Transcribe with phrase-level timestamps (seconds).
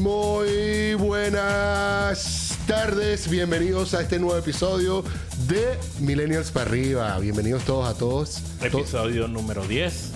[0.00, 5.02] Muy buenas tardes, bienvenidos a este nuevo episodio
[5.48, 7.18] de Millennials para arriba.
[7.18, 8.42] Bienvenidos todos a todos.
[8.62, 10.12] Episodio número 10.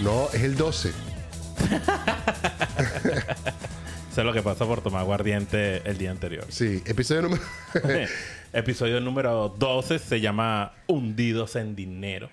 [0.00, 0.88] No, es el 12.
[4.10, 6.46] Eso es lo que pasa por tomar aguardiente el día anterior.
[6.48, 7.42] Sí, episodio número...
[8.54, 12.30] Episodio número 12 se llama Hundidos en Dinero.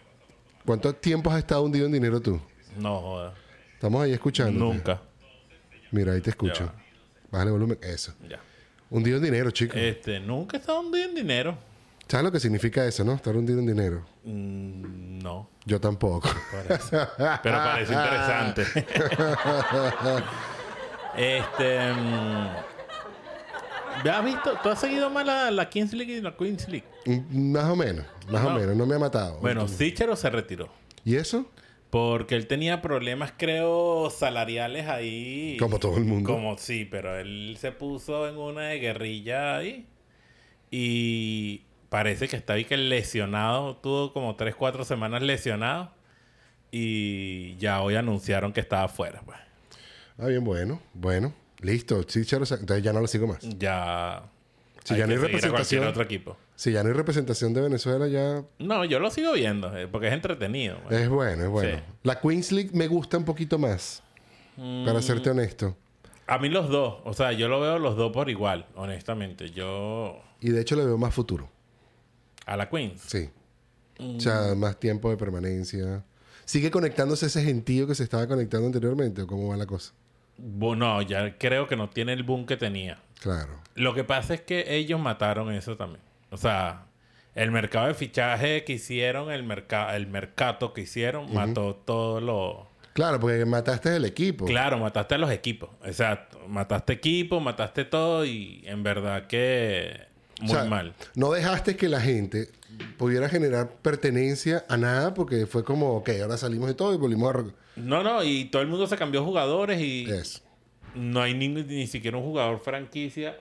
[0.63, 2.39] ¿Cuánto tiempo has estado hundido en dinero tú?
[2.79, 3.33] No joda.
[3.73, 4.57] Estamos ahí escuchando.
[4.57, 5.01] Nunca.
[5.95, 6.69] Mira, ahí te escucho.
[7.31, 7.77] Bájale volumen.
[7.81, 8.13] Eso.
[8.29, 8.39] Ya.
[8.89, 9.77] Hundido en dinero, chicos.
[9.77, 11.57] Este, nunca he estado hundido en dinero.
[12.07, 13.13] ¿Sabes lo que significa eso, no?
[13.13, 14.05] Estar hundido en dinero.
[14.25, 15.49] Mm, no.
[15.65, 16.29] Yo tampoco.
[16.51, 16.97] Parece.
[17.41, 18.63] Pero parece interesante.
[21.17, 21.93] este.
[21.93, 22.47] mm,
[24.09, 24.53] ¿Has visto?
[24.61, 26.85] ¿Tú has seguido más la, la Kings League y la Queens League?
[27.05, 28.05] Mm, más o menos.
[28.29, 28.59] Más o No.
[28.59, 28.75] menos.
[28.75, 29.39] No me ha matado.
[29.39, 30.69] Bueno, Sichero se retiró.
[31.03, 31.49] ¿Y eso?
[31.95, 35.55] Porque él tenía problemas, creo, salariales ahí.
[35.57, 36.29] Como todo el mundo.
[36.29, 39.87] Como sí, pero él se puso en una de guerrilla ahí.
[40.69, 43.77] Y parece que está ahí que lesionado.
[43.77, 45.93] Tuvo como 3, 4 semanas lesionado.
[46.69, 49.21] Y ya hoy anunciaron que estaba fuera.
[49.21, 49.37] Pues.
[50.17, 50.81] Ah, bien, bueno.
[50.93, 51.33] Bueno.
[51.61, 52.03] Listo.
[52.05, 53.39] Sí, Charo, sa- entonces ya no lo sigo más.
[53.57, 54.23] Ya.
[54.85, 55.85] Sí, ya no hay representación.
[55.87, 56.37] otro equipo.
[56.55, 59.75] Si ya no hay representación de Venezuela, ya No, yo lo sigo viendo.
[59.75, 60.77] eh, Porque es entretenido.
[60.87, 61.01] pues.
[61.01, 61.77] es bueno, es bueno.
[61.77, 61.83] Sí.
[62.03, 64.01] La Queens League me gusta un poquito más.
[64.57, 64.85] Mm.
[64.85, 65.75] Para serte honesto.
[66.27, 66.99] A mí los dos.
[67.03, 68.67] O sea, yo lo veo los dos por igual.
[68.75, 69.49] Honestamente.
[69.51, 70.21] Yo...
[70.39, 71.49] Y de hecho le veo más futuro.
[72.45, 73.01] A la Queens.
[73.01, 73.29] Sí.
[73.99, 74.59] O sea, Mm.
[74.59, 76.03] más tiempo de permanencia.
[76.45, 79.93] ¿Sigue conectándose ese gentío que se estaba conectando anteriormente o cómo va la cosa?
[80.37, 82.99] Bueno, ya creo que no tiene el boom que tenía.
[83.21, 83.59] Claro.
[83.75, 86.01] Lo que pasa es que ellos mataron eso también.
[86.31, 86.85] O sea,
[87.35, 92.69] el mercado de fichaje que hicieron, el, mercado el mercado que hicieron, mató todo lo...
[92.93, 94.45] Claro, porque mataste el equipo.
[94.45, 95.69] Claro, mataste a los equipos.
[95.83, 96.39] Exacto.
[96.47, 99.99] Mataste equipo, mataste todo y en verdad que
[100.39, 100.93] O muy sea, mal.
[101.13, 102.49] No dejaste que la gente
[102.97, 107.35] pudiera generar pertenencia a nada porque fue como, ok, ahora salimos de todo y volvimos
[107.35, 107.43] a...
[107.75, 110.39] No, no, y todo el mundo se cambió jugadores y Eso.
[110.95, 113.37] No hay ni, ni siquiera un jugador franquicia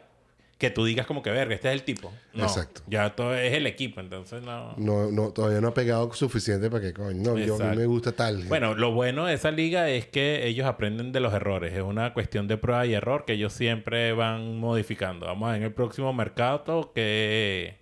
[0.59, 2.13] que tú digas como que verga, este es el tipo.
[2.33, 2.83] No, Exacto.
[2.87, 4.75] Ya todo es el equipo, entonces no.
[4.77, 7.87] No, no, todavía no ha pegado suficiente para que, coño, no, yo a mí me
[7.87, 8.45] gusta tal.
[8.45, 11.75] Bueno, lo bueno de esa liga es que ellos aprenden de los errores.
[11.75, 15.27] Es una cuestión de prueba y error que ellos siempre van modificando.
[15.27, 17.79] Vamos a ver en el próximo mercado qué,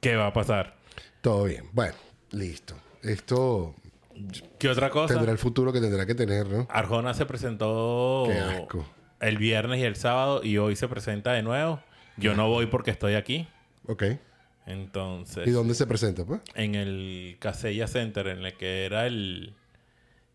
[0.00, 0.76] qué va a pasar.
[1.20, 1.68] Todo bien.
[1.72, 1.94] Bueno,
[2.30, 2.74] listo.
[3.02, 3.74] Esto
[4.58, 5.14] ¿Qué otra cosa?
[5.14, 6.66] tendrá el futuro que tendrá que tener, ¿no?
[6.70, 8.86] Arjona se presentó Qué asco.
[9.20, 11.80] el viernes y el sábado y hoy se presenta de nuevo.
[12.16, 13.48] Yo no voy porque estoy aquí.
[13.86, 14.04] Ok.
[14.66, 16.40] Entonces, ¿Y dónde se presenta, pues?
[16.54, 19.54] en el Casella Center, en el que era el,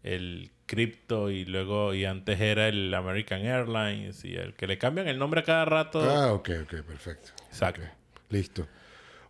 [0.04, 5.08] el Crypto y luego, y antes era el American Airlines y el que le cambian
[5.08, 6.02] el nombre a cada rato.
[6.04, 7.30] Ah, ok, ok, perfecto.
[7.48, 7.84] Exacto.
[8.30, 8.68] Listo.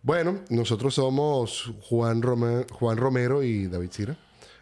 [0.02, 4.16] Bueno, nosotros somos Juan, Rome- Juan Romero y David Cira.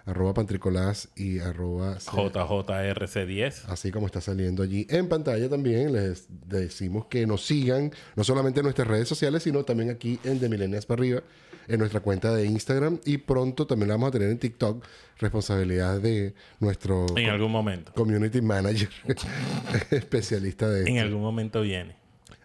[0.07, 1.99] Arroba Pantricolás y arroba...
[1.99, 3.65] JJRC10.
[3.67, 8.61] Así como está saliendo allí en pantalla también, les decimos que nos sigan, no solamente
[8.61, 11.23] en nuestras redes sociales, sino también aquí en De Milenias para arriba,
[11.67, 13.01] en nuestra cuenta de Instagram.
[13.05, 14.87] Y pronto también la vamos a tener en TikTok,
[15.19, 17.93] responsabilidad de nuestro En algún momento.
[17.93, 18.89] community manager,
[19.91, 21.97] especialista de En algún momento viene.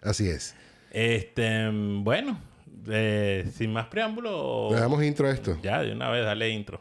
[0.02, 0.56] Así es.
[0.90, 2.40] Este, mm, bueno,
[2.88, 4.70] eh, sin más preámbulo.
[4.72, 5.58] Le damos intro a esto.
[5.62, 6.80] Ya, de una vez, dale intro.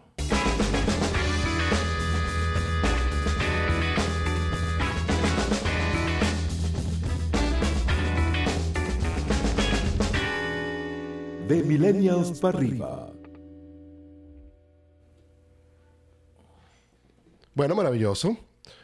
[11.51, 13.09] De Millennials para arriba.
[17.53, 18.37] Bueno, maravilloso.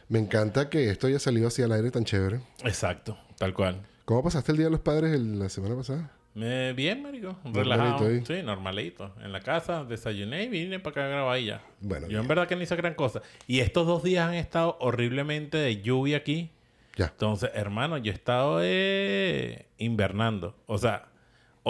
[0.08, 2.40] Me encanta que esto haya salido así al aire tan chévere.
[2.64, 3.80] Exacto, tal cual.
[4.04, 6.10] ¿Cómo pasaste el Día de los Padres el- la semana pasada?
[6.36, 7.36] Eh, bien, marico.
[7.44, 8.06] Normalito Relajado.
[8.06, 8.22] ahí.
[8.26, 9.12] Sí, normalito.
[9.22, 11.62] En la casa, desayuné y vine para acá a grabar y ya.
[11.80, 12.20] Bueno, Yo bien.
[12.22, 13.22] en verdad que no hice gran cosa.
[13.46, 16.50] Y estos dos días han estado horriblemente de lluvia aquí.
[16.96, 17.06] Ya.
[17.06, 20.54] Entonces, hermano, yo he estado eh, invernando.
[20.66, 21.07] O sea,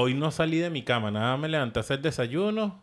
[0.01, 1.11] hoy no salí de mi cama.
[1.11, 2.81] Nada, me levanté a hacer desayuno.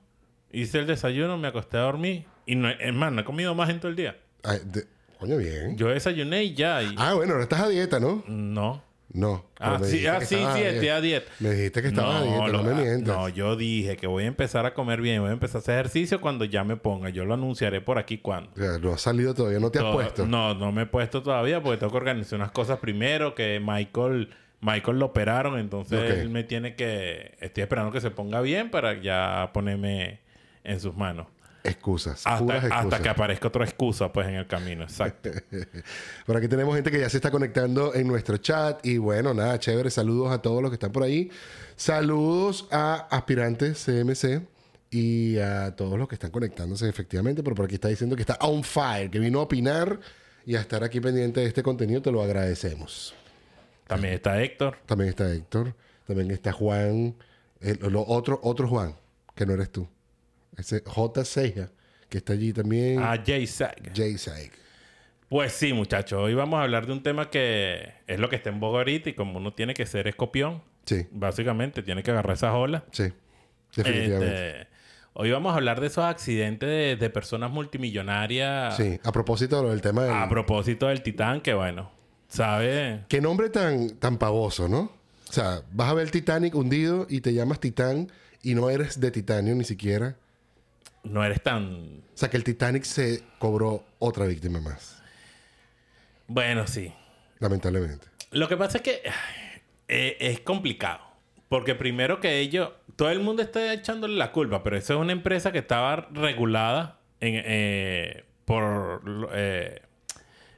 [0.51, 2.25] Hice el desayuno, me acosté a dormir.
[2.45, 4.17] Y no, hermano, no he comido más en todo el día.
[4.44, 4.85] Ay, de-
[5.19, 5.77] Coño, bien.
[5.77, 6.83] Yo desayuné y ya.
[6.83, 6.94] Y...
[6.97, 8.21] Ah, bueno, ahora estás a dieta, ¿no?
[8.27, 8.83] No.
[9.13, 9.45] No.
[9.59, 11.31] Ah, sí, ah, sí, sí, a estoy a dieta.
[11.39, 13.15] Me dijiste que estabas a dieta, lo- no me ah, mientas.
[13.15, 15.75] No, yo dije que voy a empezar a comer bien, voy a empezar a hacer
[15.75, 17.09] ejercicio cuando ya me ponga.
[17.09, 18.51] Yo lo anunciaré por aquí cuando.
[18.51, 20.25] O sea, no has salido todavía, no te has To- puesto.
[20.25, 24.31] No, no me he puesto todavía porque tengo que organizar unas cosas primero que Michael
[24.61, 28.99] Michael lo operaron, entonces él me tiene que estoy esperando que se ponga bien para
[28.99, 30.19] ya ponerme
[30.63, 31.27] en sus manos.
[31.63, 32.21] excusas.
[32.25, 32.85] Hasta, puras excusas.
[32.85, 34.83] hasta que aparezca otra excusa, pues, en el camino.
[34.83, 35.29] Exacto.
[36.25, 38.85] Por aquí tenemos gente que ya se está conectando en nuestro chat.
[38.85, 39.89] Y bueno, nada, chévere.
[39.89, 41.31] Saludos a todos los que están por ahí.
[41.75, 44.41] Saludos a aspirantes CMC
[44.91, 47.43] y a todos los que están conectándose efectivamente.
[47.43, 49.99] Pero por aquí está diciendo que está on fire, que vino a opinar
[50.45, 52.01] y a estar aquí pendiente de este contenido.
[52.01, 53.15] Te lo agradecemos.
[53.87, 54.77] También está Héctor.
[54.85, 55.75] También está Héctor.
[56.07, 57.15] También está Juan.
[57.61, 58.95] El, lo otro, otro Juan,
[59.35, 59.87] que no eres tú.
[60.57, 61.25] Ese J.
[61.25, 61.69] Seija,
[62.09, 62.99] que está allí también.
[63.01, 63.91] A Jay Sack.
[63.95, 64.51] Jay Saig.
[65.29, 66.19] Pues sí, muchachos.
[66.21, 69.09] Hoy vamos a hablar de un tema que es lo que está en boga ahorita
[69.09, 72.83] y como uno tiene que ser escopión, Sí, básicamente tiene que agarrar esas olas.
[72.91, 73.11] sí.
[73.75, 74.61] Definitivamente.
[74.61, 74.67] Este,
[75.13, 79.81] hoy vamos a hablar de esos accidentes de, de personas multimillonarias Sí, a propósito del
[79.81, 80.13] tema del...
[80.13, 81.91] a propósito del Titán, que bueno,
[82.27, 83.06] ¿sabe?
[83.07, 84.92] Qué nombre tan, tan pavoso, ¿no?
[85.30, 88.12] O sea, vas a ver Titanic hundido y te llamas Titán
[88.44, 90.16] y no eres de titanio ni siquiera.
[91.04, 92.01] No eres tan...
[92.13, 95.01] O sea, que el Titanic se cobró otra víctima más,
[96.27, 96.94] Bueno, sí.
[97.39, 98.07] lamentablemente.
[98.31, 99.01] Lo que pasa es que
[99.88, 101.01] eh, es complicado.
[101.50, 105.12] Porque primero que ellos, todo el mundo está echándole la culpa, pero eso es una
[105.12, 109.01] empresa que estaba regulada en, eh, por...
[109.33, 109.81] eh,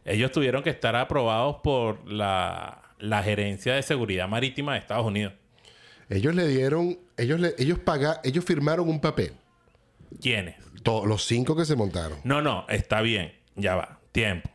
[0.07, 5.33] ellos tuvieron que estar aprobados por la, la Gerencia de Seguridad Marítima de Estados Unidos.
[6.09, 9.33] Ellos le dieron, ellos le, ellos paga, ellos firmaron un papel.
[10.21, 10.56] ¿Quiénes?
[10.83, 12.19] Todos los cinco que se montaron.
[12.24, 13.33] No, no, está bien.
[13.56, 14.00] Ya va.
[14.13, 14.50] Tiempo.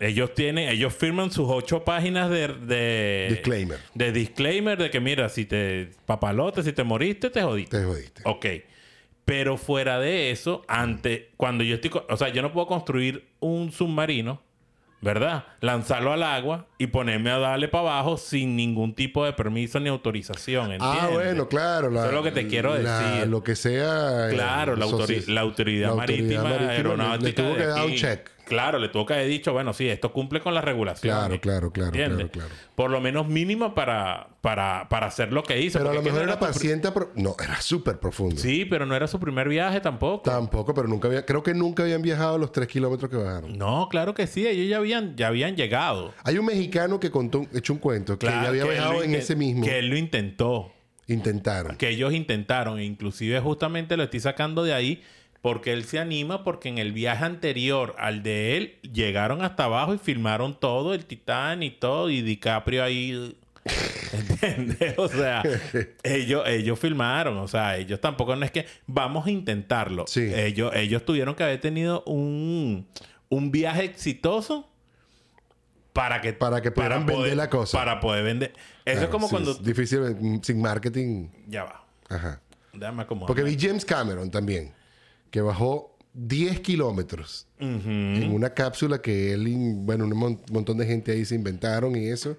[0.00, 3.78] Ellos tienen, ellos firman sus ocho páginas de, de Disclaimer.
[3.94, 7.78] De disclaimer de que mira, si te papalote, si te moriste, te jodiste.
[7.78, 8.22] Te jodiste.
[8.24, 8.46] Ok.
[9.24, 13.72] Pero fuera de eso, ante, cuando yo estoy, o sea, yo no puedo construir un
[13.72, 14.42] submarino,
[15.00, 15.44] ¿verdad?
[15.60, 19.88] Lanzarlo al agua y ponerme a darle para abajo sin ningún tipo de permiso ni
[19.88, 20.98] autorización, ¿entiendes?
[21.02, 21.90] Ah, bueno, claro.
[21.90, 23.28] la- Eso es lo que te quiero la- decir.
[23.28, 24.28] Lo que sea.
[24.28, 27.26] eh, Claro, la, autori- la autoridad autoridad marítima, marítima le- aeronáutica.
[27.26, 28.30] Le tuvo de que dar un check.
[28.44, 31.18] Claro, le tuvo que haber dicho, bueno, sí, esto cumple con las regulaciones.
[31.40, 32.50] Claro, claro, claro, claro, claro.
[32.74, 35.78] Por lo menos mínimo para, para, para hacer lo que hizo.
[35.78, 36.90] Pero a lo mejor no era paciente.
[36.92, 38.36] pro- No, era súper profundo.
[38.36, 40.22] Sí, pero no era su primer viaje tampoco.
[40.30, 41.24] Tampoco, pero nunca había.
[41.24, 43.56] Creo que nunca habían viajado los tres kilómetros que bajaron.
[43.56, 46.12] No, claro que sí, ellos ya habían, ya habían llegado.
[46.24, 49.14] Hay un mexicano que contó, un- echó un cuento que ya había que viajado en
[49.14, 49.64] ese mismo.
[49.64, 50.70] Que él lo intentó.
[51.06, 51.76] Intentaron.
[51.76, 52.78] Que ellos intentaron.
[52.78, 55.02] E inclusive justamente lo estoy sacando de ahí
[55.44, 59.92] porque él se anima porque en el viaje anterior al de él llegaron hasta abajo
[59.92, 63.36] y filmaron todo, el Titán y todo, y DiCaprio ahí...
[64.14, 64.94] ¿Entiendes?
[64.98, 65.42] O sea,
[66.02, 70.06] ellos, ellos filmaron, o sea, ellos tampoco no es que vamos a intentarlo.
[70.06, 70.32] Sí.
[70.34, 72.88] Ellos, ellos tuvieron que haber tenido un,
[73.28, 74.66] un viaje exitoso
[75.92, 77.76] para que, Para que pudieran vender la cosa.
[77.76, 78.54] Para poder vender.
[78.86, 79.50] Eso Claro, es como sí, cuando...
[79.50, 81.28] es difícil mm, sin marketing.
[81.48, 81.84] Ya va.
[82.08, 82.40] Ajá.
[82.72, 83.04] Déjame.
[83.04, 84.72] Porque vi James Cameron también,
[85.34, 89.48] que bajó 10 kilómetros en una cápsula que él,
[89.78, 92.36] bueno, un mon- montón de gente ahí se inventaron y eso.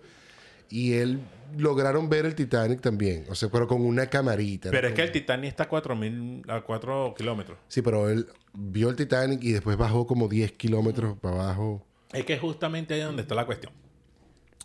[0.70, 1.20] Y él
[1.58, 3.26] lograron ver el Titanic también.
[3.30, 4.72] O sea, pero con una camarita.
[4.72, 4.88] Pero ¿no?
[4.88, 7.58] es que el Titanic está a 4000 a 4 kilómetros.
[7.68, 11.86] Sí, pero él vio el Titanic y después bajó como 10 kilómetros para abajo.
[12.14, 13.74] Es que justamente ahí es donde está la cuestión.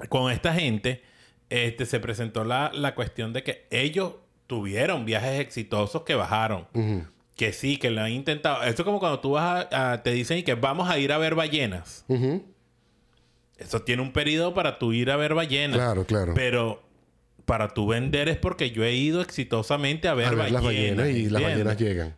[0.09, 1.03] Con esta gente,
[1.49, 4.15] este, se presentó la, la cuestión de que ellos
[4.47, 6.69] tuvieron viajes exitosos que bajaron.
[7.41, 8.63] Que sí, que lo han intentado.
[8.65, 11.11] Esto es como cuando tú vas a, a- te dicen y que vamos a ir
[11.11, 12.05] a ver ballenas.
[13.57, 15.79] Eso tiene un periodo para tú ir a ver ballenas.
[15.79, 16.35] Claro, claro.
[16.35, 16.83] Pero
[17.47, 20.53] para tú vender es porque yo he ido exitosamente a ver, a ver ballenas.
[20.53, 22.15] las ballenas y las ballenas llegan.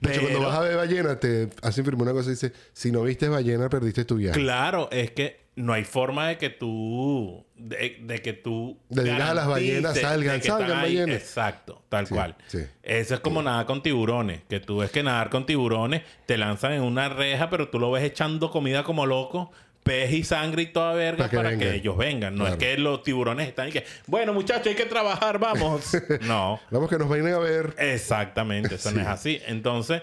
[0.00, 2.52] De hecho, Pero- cuando vas a ver ballenas, te hacen firmar una cosa y dice,
[2.72, 4.38] si no viste ballena, perdiste tu viaje.
[4.40, 7.44] Claro, es que no hay forma de que tú...
[7.56, 8.78] De, de que tú...
[8.90, 11.16] Le digas a las ballenas, salgan, salgan, ballenas.
[11.16, 12.36] Exacto, tal Sí, cual.
[12.46, 12.58] sí.
[12.82, 14.42] Eso es como nadar con tiburones.
[14.48, 17.90] Que tú ves que nadar con tiburones te lanzan en una reja, pero tú lo
[17.90, 19.50] ves echando comida como loco.
[19.82, 21.74] Pez y sangre y toda verga que para que vengan.
[21.76, 22.34] ellos vengan.
[22.34, 22.54] No Claro.
[22.54, 25.92] es que los tiburones están y que, bueno, muchachos, hay que trabajar, vamos.
[26.22, 26.58] no.
[26.72, 27.72] Vamos que nos vayan a ver.
[27.78, 29.00] Exactamente, eso no Sí.
[29.02, 29.40] es así.
[29.46, 30.02] Entonces,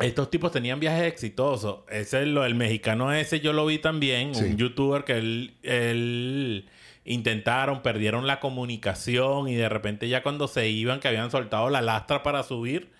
[0.00, 1.80] estos tipos tenían viajes exitosos.
[1.90, 4.44] Ese, lo, el mexicano ese yo lo vi también, Sí.
[4.44, 6.68] un youtuber que él, él
[7.04, 11.80] intentaron, perdieron la comunicación y de repente ya cuando se iban, que habían soltado la
[11.82, 12.90] lastra para subir,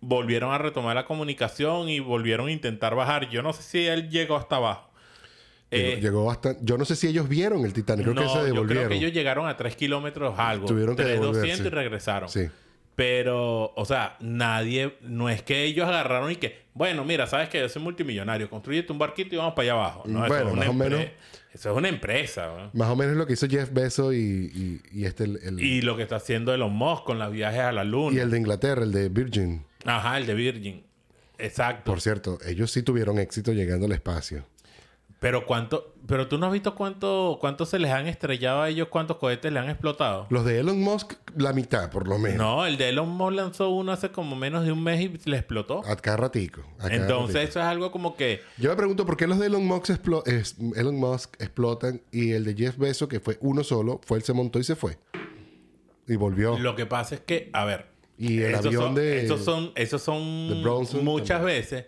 [0.00, 3.28] volvieron a retomar la comunicación y volvieron a intentar bajar.
[3.30, 4.90] Yo no sé si él llegó hasta abajo.
[5.70, 6.60] Llegó, Eh, llegó bastante.
[6.64, 8.04] Yo no sé si ellos vieron el Titanic.
[8.04, 8.88] Creo no, que se yo creo devolvieron.
[8.88, 10.66] que ellos llegaron a 3 kilómetros algo.
[10.66, 12.28] Tuvieron que 3,200 y regresaron.
[12.28, 12.46] Sí.
[12.96, 17.60] Pero, o sea, nadie, no es que ellos agarraron y que, bueno, mira, sabes que
[17.60, 20.02] yo soy multimillonario, construyete un barquito y vamos para allá abajo.
[20.06, 21.00] No, eso Bueno, es más o menos.
[21.52, 22.46] Eso es una empresa.
[22.56, 22.70] ¿no?
[22.72, 25.82] Más o menos lo que hizo Jeff Bezos y, y, y este, el, el- Y
[25.82, 28.16] lo que está haciendo Elon Musk con los viajes a la luna.
[28.16, 29.64] y el de Inglaterra, el de Virgin.
[29.84, 30.82] Ajá, el de Virgin.
[31.38, 31.84] Exacto.
[31.84, 34.44] Por cierto, ellos sí tuvieron éxito llegando al espacio.
[35.18, 38.88] Pero cuánto, pero tú no has visto cuánto, cuánto se les han estrellado a ellos,
[38.88, 40.26] cuántos cohetes le han explotado.
[40.28, 42.36] Los de Elon Musk, la mitad, por lo menos.
[42.36, 45.38] No, el de Elon Musk lanzó uno hace como menos de un mes y le
[45.38, 45.82] explotó.
[45.86, 46.60] A cada ratico.
[46.78, 47.50] a cada Entonces ratico.
[47.50, 50.22] eso es algo como que Yo me pregunto por qué los de Elon Musk, explo-
[50.26, 54.22] es- Elon Musk explotan y el de Jeff Bezos, que fue uno solo, fue él
[54.24, 54.98] se montó y se fue.
[56.06, 56.58] Y volvió.
[56.58, 57.86] lo que pasa es que, a ver,
[58.18, 60.22] Y el esos avión son, de- esos son, esos son
[61.02, 61.44] muchas también.
[61.58, 61.86] veces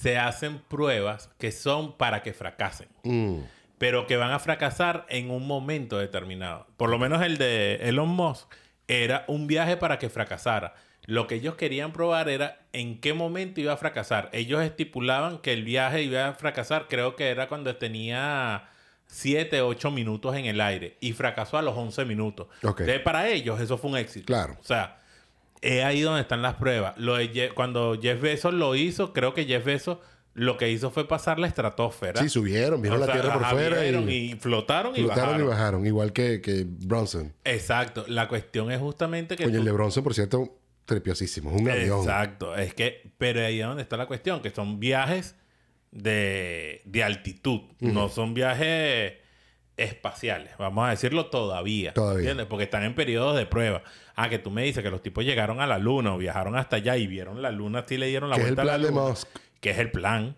[0.00, 2.88] se hacen pruebas que son para que fracasen.
[3.04, 3.40] Mm,
[3.76, 6.66] pero que van a fracasar en un momento determinado.
[6.76, 8.50] Por lo menos el de Elon Musk
[8.88, 10.74] era un viaje para que fracasara.
[11.04, 14.30] Lo que ellos querían probar era en qué momento iba a fracasar.
[14.32, 18.68] Ellos estipulaban que el viaje iba a fracasar, creo que era cuando tenía
[19.06, 22.46] 7, 8 minutos en el aire y fracasó a los 11 minutos.
[22.62, 22.80] Ok.
[22.80, 24.26] Entonces, para ellos eso fue un éxito.
[24.26, 24.56] Claro.
[24.60, 24.99] O sea,
[25.62, 26.96] es ahí donde están las pruebas.
[26.98, 29.98] Lo de Je- cuando Jeff Bezos lo hizo, creo que Jeff Bezos
[30.32, 32.22] lo que hizo fue pasar la estratosfera.
[32.22, 35.40] Sí, subieron, vieron O la sea, Tierra por fuera y, y flotaron, y flotaron bajaron.
[35.44, 37.34] y bajaron, igual que, que Bronson.
[37.44, 38.04] Exacto.
[38.08, 39.44] La cuestión es justamente que...
[39.44, 41.50] Oye, el de Bronson, por cierto, trepiosísimo.
[41.50, 41.98] Es un avión.
[42.00, 42.54] Exacto.
[42.56, 43.10] Es que...
[43.18, 44.40] Pero ahí es donde está la cuestión.
[44.40, 45.34] Que son viajes
[45.90, 47.62] de, de altitud.
[47.80, 49.14] No son viajes
[49.80, 50.52] espaciales.
[50.58, 51.92] Vamos a decirlo todavía.
[51.92, 52.20] Todavía.
[52.20, 52.46] ¿Entiendes?
[52.46, 53.82] Porque están en periodos de prueba.
[54.14, 56.76] Ah, que tú me dices que los tipos llegaron a la luna o viajaron hasta
[56.76, 58.72] allá y vieron la luna, sí le dieron la Que es el vuelta a la
[58.78, 59.08] plan de luna.
[59.08, 59.28] Musk.
[59.60, 60.36] Que es el plan.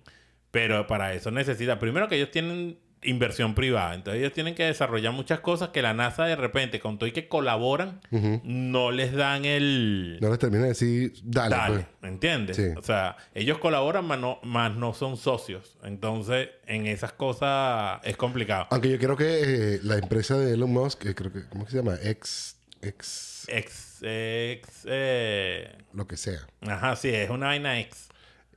[0.50, 1.78] Pero para eso necesita...
[1.78, 3.94] Primero que ellos tienen inversión privada.
[3.94, 7.12] Entonces ellos tienen que desarrollar muchas cosas que la NASA de repente, con todo y
[7.12, 8.00] que colaboran,
[8.44, 10.18] no les dan el...
[10.20, 11.86] No les termina de decir, dale, Dale, pues.
[12.00, 12.56] ¿me entiendes?
[12.56, 12.66] Sí.
[12.76, 15.76] O sea, ellos colaboran, más no, más no son socios.
[15.82, 18.66] Entonces, en esas cosas es complicado.
[18.70, 21.76] Aunque yo creo que eh, la empresa de Elon Musk, eh, creo que, ¿cómo se
[21.76, 21.96] llama?
[22.02, 26.46] Ex, ex, Ex, ex, eh, lo que sea.
[26.60, 28.08] ajá, sí, es una vaina ex.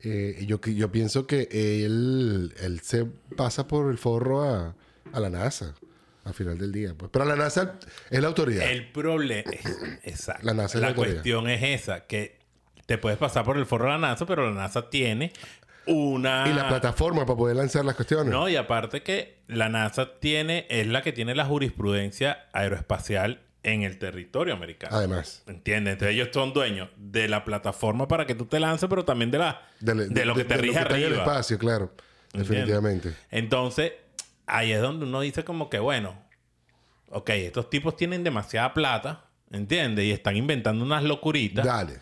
[0.07, 4.75] Eh, yo, yo pienso que él, él se pasa por el forro a,
[5.11, 5.73] a la NASA
[6.25, 6.93] al final del día.
[6.95, 7.09] Pues.
[7.11, 8.69] Pero la NASA es la autoridad.
[8.69, 9.65] El problema es,
[10.03, 10.45] exacto.
[10.45, 11.13] La NASA es la autoridad.
[11.15, 12.37] cuestión es esa, que
[12.85, 15.31] te puedes pasar por el forro de la NASA, pero la NASA tiene
[15.87, 16.47] una...
[16.47, 18.31] Y la plataforma para poder lanzar las cuestiones.
[18.31, 23.81] No, y aparte que la NASA tiene, es la que tiene la jurisprudencia aeroespacial en
[23.83, 24.95] el territorio americano.
[24.95, 25.43] Además.
[25.47, 25.93] ¿Entiendes?
[25.93, 29.39] Entonces ellos son dueños de la plataforma para que tú te lances, pero también de
[29.39, 31.17] la de, de, lo que de- te rige en el arriba.
[31.23, 31.91] espacio, claro.
[32.27, 32.49] ¿Entiendes?
[32.49, 33.13] Definitivamente.
[33.31, 33.93] Entonces,
[34.45, 36.15] ahí es donde uno dice como que, bueno,
[37.09, 40.05] ok, estos tipos tienen demasiada plata, ¿entiendes?
[40.05, 41.99] Y están inventando unas locuritas Dale.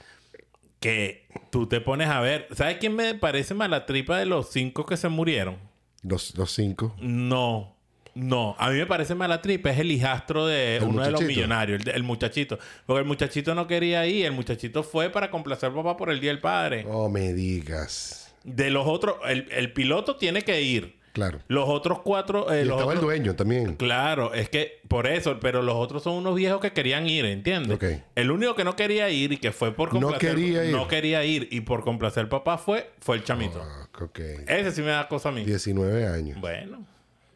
[0.79, 2.48] que tú te pones a ver.
[2.55, 5.58] ¿Sabes quién me parece mala tripa de los cinco que se murieron?
[6.01, 6.96] Los, los cinco.
[7.00, 7.73] No.
[8.15, 9.72] No, a mí me parece mala tripa.
[9.72, 12.60] Es el hijastro de ¿El uno de los millonarios, el, muchachito.
[12.86, 14.25] Porque el muchachito no quería ir.
[14.25, 16.86] El muchachito fue para complacer al papá por el Día del Padre.
[16.89, 18.34] Oh, me digas.
[18.43, 21.01] De los otros, el, el piloto tiene que ir.
[21.13, 21.39] Claro.
[21.48, 22.51] Los otros cuatro...
[22.51, 23.75] eh, Y los estaba el dueño también.
[23.75, 27.75] Claro, es que por eso, pero los otros son unos viejos que querían ir, ¿entiendes?
[27.75, 27.86] Ok.
[28.15, 30.36] El único que no quería ir y que fue por No complacer...
[30.36, 30.72] quería ir.
[30.72, 33.62] No quería ir y por complacer al papá fue, fue el chamito.
[33.63, 34.20] Ah, ok.
[34.48, 35.43] Ese sí me da cosa a mí.
[35.43, 36.41] 19 años.
[36.41, 36.84] Bueno,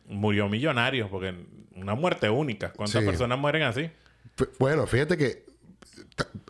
[0.08, 1.34] murió millonario porque
[1.76, 2.72] una muerte única.
[2.74, 3.08] ¿Cuántas Sí.
[3.08, 3.90] personas mueren así?
[4.38, 5.46] F- Bueno, fíjate que,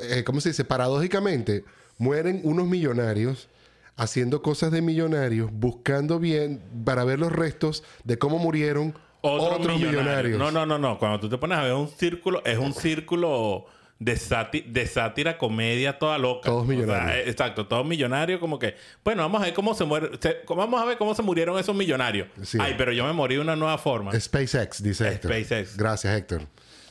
[0.02, 0.64] eh, ¿cómo se dice?
[0.66, 1.64] Paradójicamente,
[1.98, 3.50] mueren unos millonarios
[3.96, 9.76] haciendo cosas de millonarios, buscando bien para ver los restos de cómo murieron Otro otros
[9.80, 10.00] millonario.
[10.02, 10.40] millonarios.
[10.40, 11.00] No, no, no, no.
[11.00, 13.66] Cuando tú te pones a ver un círculo, es un círculo
[14.00, 16.50] de, sáti- de sátira, comedia, toda loca.
[16.50, 17.16] Todos O sea, millonarios.
[17.28, 20.82] eh, exacto, todos millonarios, como que, bueno, vamos a ver cómo se muere, se- vamos
[20.82, 22.28] a ver cómo se murieron esos millonarios.
[22.44, 22.58] Sí.
[22.62, 24.12] Ay, pero yo me morí de una nueva forma.
[24.20, 25.32] SpaceX, dice Héctor.
[25.34, 25.78] SpaceX.
[25.78, 26.42] Gracias, Héctor.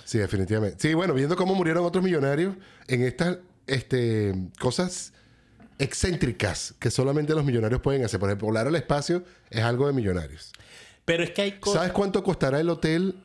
[0.04, 0.76] Sí, definitivamente.
[0.80, 2.54] Sí, bueno, viendo cómo murieron otros millonarios
[2.88, 5.12] en estas este, cosas
[5.78, 8.18] excéntricas que solamente los millonarios pueden hacer.
[8.20, 10.52] Por ejemplo, volar al espacio es algo de millonarios.
[11.04, 11.80] Pero es que hay cosas.
[11.80, 13.16] ¿Sabes cuánto costará el hotel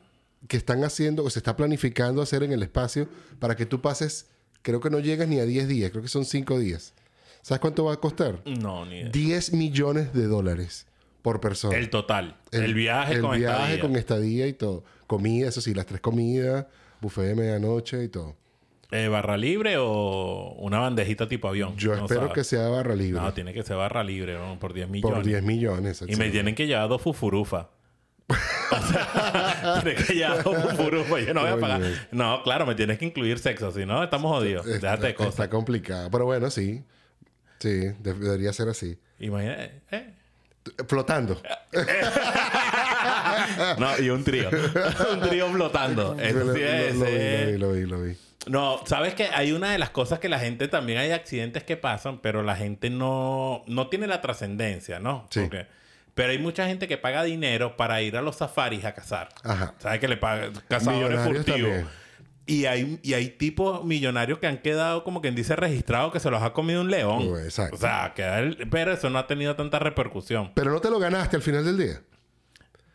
[0.48, 3.08] que están haciendo o se está planificando hacer en el espacio
[3.38, 4.26] para que tú pases,
[4.62, 6.94] creo que no llegas ni a 10 días, creo que son 5 días?
[7.42, 8.40] ¿Sabes cuánto va a costar?
[8.46, 9.10] No, ni idea.
[9.10, 10.86] 10 millones de dólares
[11.22, 11.76] por persona.
[11.76, 12.36] El total.
[12.50, 13.80] El, viaje el con viaje estadía.
[13.80, 14.84] con estadía y todo.
[15.06, 16.66] Comida, eso sí, las tres comidas,
[17.00, 18.36] buffet de medianoche y todo.
[18.92, 21.76] Eh, ¿Barra libre o una bandejita tipo avión?
[21.76, 22.34] Yo No espero sabes.
[22.34, 23.22] que sea barra libre.
[23.22, 24.58] No, tiene que ser barra libre, ¿no?
[24.58, 25.16] Por 10 millones.
[25.16, 26.04] por 10 millones.
[26.06, 27.66] Y me tienen que llevar dos fufurufas.
[28.70, 31.26] o sea, tienes que llevar dos fufurufas.
[31.26, 31.80] Yo no voy a pagar.
[32.10, 33.70] No, claro, me tienes que incluir sexo.
[33.72, 34.66] Si no, estamos jodidos.
[34.66, 35.32] Está, Déjate de cosas.
[35.34, 36.10] está complicado.
[36.10, 36.82] Pero bueno, sí.
[37.58, 38.98] Sí, de- debería ser así.
[39.20, 39.82] Imagínate.
[39.90, 40.10] eh.
[40.88, 41.40] Flotando.
[43.78, 44.48] no, y un trío.
[45.12, 46.14] un trío flotando.
[46.14, 48.16] Lo, sí lo- es- lo vi, lo vi, lo vi.
[48.48, 51.76] No, sabes que hay una de las cosas que la gente también hay accidentes que
[51.76, 55.28] pasan, pero la gente no, no tiene la trascendencia, ¿no?
[55.30, 55.40] Sí.
[55.42, 55.66] Porque-
[56.14, 59.28] pero hay mucha gente que paga dinero para ir a los safaris a cazar.
[59.44, 59.74] Ajá.
[59.78, 61.60] ¿Sabes que le pagan cazadores Millonarios furtivos?
[61.70, 61.88] también.
[62.44, 66.28] Y hay, y hay tipos millonarios que han quedado como quien dice registrado que se
[66.28, 67.28] los ha comido un león.
[67.30, 67.76] Oh, exacto.
[67.76, 70.50] O sea, que el- pero eso no ha tenido tanta repercusión.
[70.54, 72.00] Pero no te lo ganaste al final del día.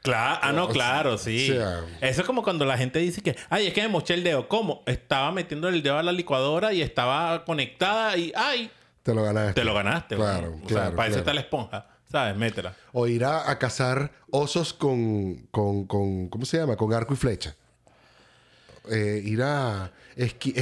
[0.03, 1.47] Claro, ah, no, O claro, sí.
[1.47, 4.23] sea- Eso es como cuando la gente dice que, ay, es que me moché el
[4.23, 4.47] dedo.
[4.47, 4.83] ¿Cómo?
[4.85, 8.69] Estaba metiendo el dedo a la licuadora y estaba conectada y, ay,
[9.03, 9.53] Te lo ganaste.
[9.53, 10.15] te lo ganaste.
[10.15, 10.55] Claro.
[10.63, 11.87] O claro, sea, para eso está la esponja.
[12.11, 12.37] ¿Sabes?
[12.37, 12.73] Métela.
[12.93, 16.75] O ir a, a cazar osos con, con, con- ¿Cómo se llama?
[16.77, 17.55] Con arco y flecha.
[18.89, 19.91] Eh, ir a.
[20.15, 20.53] Esqui,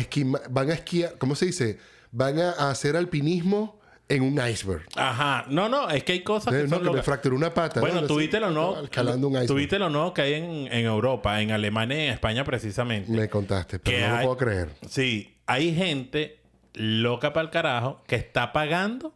[0.50, 1.18] van a esquiar.
[1.18, 1.80] ¿Cómo se dice?
[2.12, 4.86] Van a, a hacer alpinismo en un iceberg.
[4.96, 5.46] Ajá.
[5.50, 7.80] No, no, es que hay cosas que Eh, no, son que me fracturó una pata.
[7.80, 8.08] Bueno, ¿no?
[8.08, 8.84] tuviste lo no.
[8.84, 9.48] Escalando un iceberg.
[9.48, 13.12] Tuviste lo no que hay en, en Europa, en Alemania y en España precisamente.
[13.12, 14.70] Me contaste, pero que no lo puedo creer.
[14.90, 16.40] Sí, hay gente
[16.74, 19.14] loca para el carajo que está pagando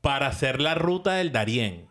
[0.00, 1.86] para hacer la ruta del Darién.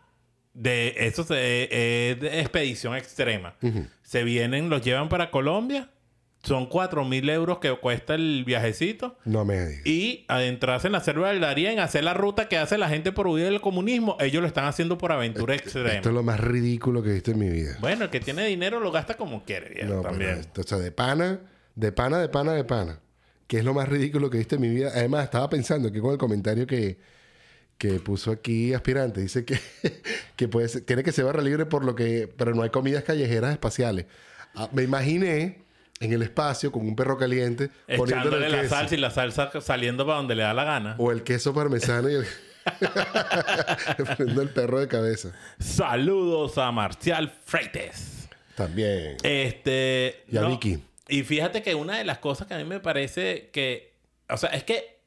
[0.52, 3.54] De eso se- es de expedición extrema.
[4.02, 5.90] Se vienen, los llevan para Colombia.
[6.42, 9.18] Son 4 mil euros que cuesta el viajecito.
[9.26, 9.86] No me digas.
[9.86, 13.26] Y adentrarse en la selva del Darién, hacer la ruta que hace la gente por
[13.26, 14.16] huir del comunismo.
[14.20, 15.90] Ellos lo están haciendo por aventura extrema.
[15.92, 17.76] Esto es lo más ridículo que he visto en mi vida.
[17.80, 20.38] Bueno, el que tiene dinero lo gasta como quiere, viejo, No, pero también.
[20.38, 21.40] esto, o sea, de pana,
[21.74, 23.00] de pana, de pana, de pana.
[23.46, 24.92] Que es lo más ridículo que he visto en mi vida.
[24.94, 26.98] Además, estaba pensando que con el comentario que,
[27.80, 29.58] que puso aquí aspirante, dice que,
[30.36, 33.04] que puede ser- quiere que se barra libre por lo que, pero no hay comidas
[33.04, 34.04] callejeras espaciales.
[34.54, 35.62] Ah, me imaginé
[35.98, 38.74] en el espacio con un perro caliente poniéndole el la queso.
[38.74, 40.94] salsa y la salsa saliendo para donde le da la gana.
[40.98, 42.26] O el queso parmesano y el...
[44.18, 45.32] poniendo el perro de cabeza.
[45.58, 48.28] Saludos a Marcial Freites.
[48.56, 49.16] También.
[49.22, 50.22] Este.
[50.28, 50.82] Y a Vicky.
[51.08, 53.94] Y fíjate que una de las cosas que a mí me parece que.
[54.28, 55.00] O sea, es que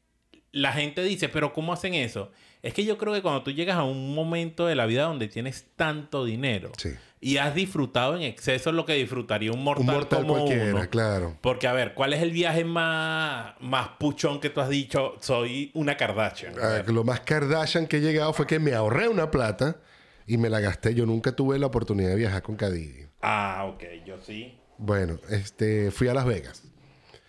[0.52, 2.32] la gente dice, pero ¿cómo hacen eso?
[2.64, 5.28] Es que yo creo que cuando tú llegas a un momento de la vida donde
[5.28, 6.92] tienes tanto dinero Sí.
[7.20, 10.90] y has disfrutado en exceso lo que disfrutaría un mortal, Un mortal como cualquiera, uno.
[10.90, 11.38] claro.
[11.42, 15.16] Porque, a ver, ¿cuál es el viaje más, más puchón que tú has dicho?
[15.20, 16.54] Soy una Kardashian.
[16.62, 19.82] Ah, lo más Kardashian que he llegado fue que me ahorré una plata
[20.26, 20.96] y me la gasté.
[20.96, 23.08] Yo nunca tuve la oportunidad de viajar con Cadivi.
[23.22, 24.58] Ah, ok, yo sí.
[24.78, 26.64] Bueno, este, fui a Las Vegas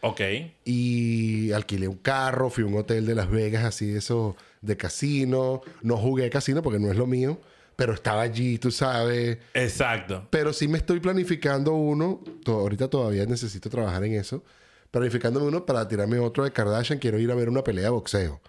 [0.01, 0.21] Ok.
[0.65, 4.77] y alquilé un carro, fui a un hotel de Las Vegas, así de eso, de
[4.77, 5.61] casino.
[5.83, 7.39] No jugué casino porque no es lo mío,
[7.77, 9.39] pero estaba allí, tú sabes.
[9.55, 10.27] Exacto.
[10.31, 12.21] Pero sí me estoy planificando uno.
[12.45, 14.43] to- ahorita todavía necesito trabajar en eso.
[14.91, 16.99] Planificándome uno para tirarme otro de Kardashian.
[16.99, 18.41] Quiero ir a ver una pelea de boxeo.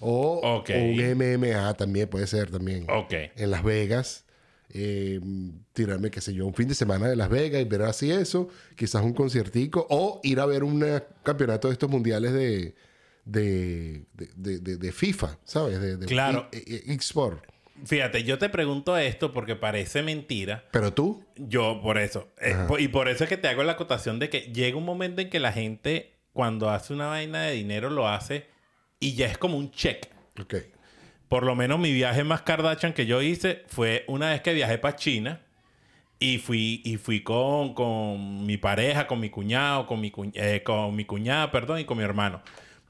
[0.00, 0.70] O Ok.
[0.70, 2.86] un MMA también puede ser también.
[2.90, 3.12] Ok.
[3.36, 4.24] En Las Vegas.
[4.74, 5.20] Eh,
[5.74, 8.48] tirarme, qué sé yo, un fin de semana de Las Vegas y ver así eso.
[8.74, 9.86] Quizás un conciertico.
[9.90, 10.82] O ir a ver un
[11.22, 12.74] campeonato de estos mundiales de,
[13.24, 15.80] de, de, de- de- FIFA, ¿sabes?
[15.80, 16.48] De, Claro.
[16.52, 17.44] I- I- X-Sport.
[17.84, 20.64] Fíjate, yo te pregunto esto porque parece mentira.
[20.70, 22.28] Pero tú, Yo, por eso.
[22.40, 25.20] Eh, y por eso es que te hago la acotación de que llega un momento
[25.20, 28.46] en que la gente, cuando hace una vaina de dinero, lo hace
[29.00, 30.06] y ya es como un check.
[30.40, 30.54] ok.
[31.28, 34.76] Por lo menos mi viaje más Kardashian que yo hice fue una vez que viajé
[34.78, 35.40] para China
[36.18, 40.62] y fui, y fui con, con mi pareja, con mi cuñado, con mi, cu- eh,
[40.62, 42.42] con mi cuñada, perdón, y con mi hermano.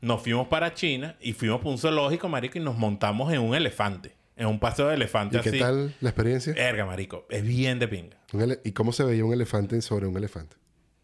[0.03, 3.55] Nos fuimos para China y fuimos por un zoológico, marico, y nos montamos en un
[3.55, 4.13] elefante.
[4.37, 5.51] En un paseo de elefante ¿Y así.
[5.53, 6.53] qué tal la experiencia?
[6.55, 7.25] Erga, marico.
[7.31, 8.17] Es bien de pinga.
[8.65, 10.57] ¿Y cómo se veía un elefante sobre un elefante?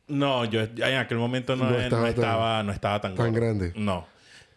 [0.08, 3.72] No, yo en aquel momento no, No no estaba tan- no estaba tan, grande.
[3.76, 4.06] No.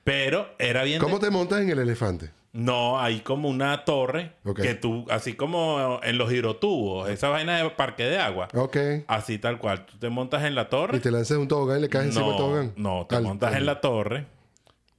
[0.03, 0.99] Pero era bien.
[0.99, 2.31] de- ¿Cómo te montas en el elefante?
[2.53, 7.69] No, hay como una torre que tú, así como en los girotubos, esa vaina de
[7.69, 8.49] parque de agua.
[8.53, 8.77] Ok.
[9.07, 9.85] Así tal cual.
[9.85, 10.97] Tú te montas en la torre.
[10.97, 12.73] Y te lanzas un tobogán y le caes encima del tobogán.
[12.75, 14.25] no, te Al- montas en la torre.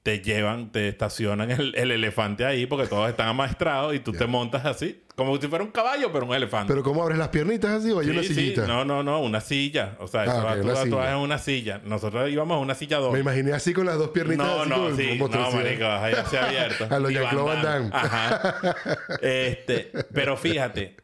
[0.03, 4.27] Te llevan, te estacionan el, el elefante ahí porque todos están amaestrados y tú te
[4.27, 6.73] montas así, como si fuera un caballo, pero un elefante.
[6.73, 8.35] Pero ¿cómo abres las piernitas así o hay Sí, una sí.
[8.35, 8.67] sillita?
[8.67, 9.97] No, no, no, una silla.
[10.01, 11.81] O sea, Ah, eso ok, va- tú, tú vas en una silla.
[11.85, 13.13] Nosotros íbamos en una silla doble.
[13.13, 15.19] Me imaginé así con las dos piernitas No, así no, como- sí.
[15.21, 16.87] como No, marico, ahí así abierto.
[16.91, 17.91] A lo Y Jean-Claude Van Damme.
[17.93, 18.75] Ajá.
[19.21, 20.97] Este, pero fíjate,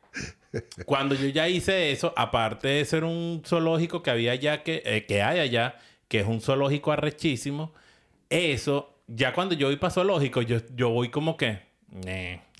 [0.86, 5.04] cuando yo ya hice eso, aparte de ser un zoológico que había allá, que, eh,
[5.06, 5.76] que hay allá,
[6.08, 7.72] que es un zoológico arrechísimo,
[8.30, 11.66] eso, ya cuando yo voy para zoológico, yo, yo voy como que...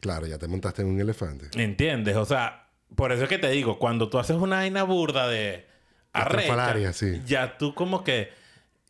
[0.00, 1.48] Claro, ya te montaste en un elefante.
[1.60, 2.16] ¿Entiendes?
[2.16, 5.66] O sea, por eso es que te digo, cuando tú haces una vaina burda de
[6.12, 7.20] arrecha, sí.
[7.26, 8.30] ya tú como que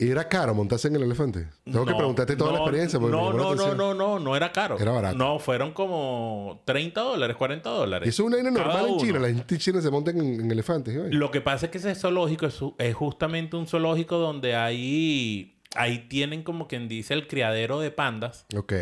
[0.01, 1.47] ¿Y era caro montarse en el elefante?
[1.65, 2.97] Tengo que preguntarte toda la no, experiencia.
[3.01, 4.79] porque me No, la no, no, no, no, no era caro.
[4.79, 5.17] Era barato.
[5.17, 8.07] No, fueron como 30 dólares, 40 dólares.
[8.07, 8.97] Y eso es una vaina normal en.
[8.97, 9.19] China.
[9.19, 10.93] La gente en China se monta en, en elefantes.
[10.93, 11.13] ¿sí?
[11.13, 15.99] Lo que pasa es que ese zoológico es, es justamente un zoológico donde ahí, ahí
[16.09, 18.73] tienen como quien dice el criadero de pandas Ok,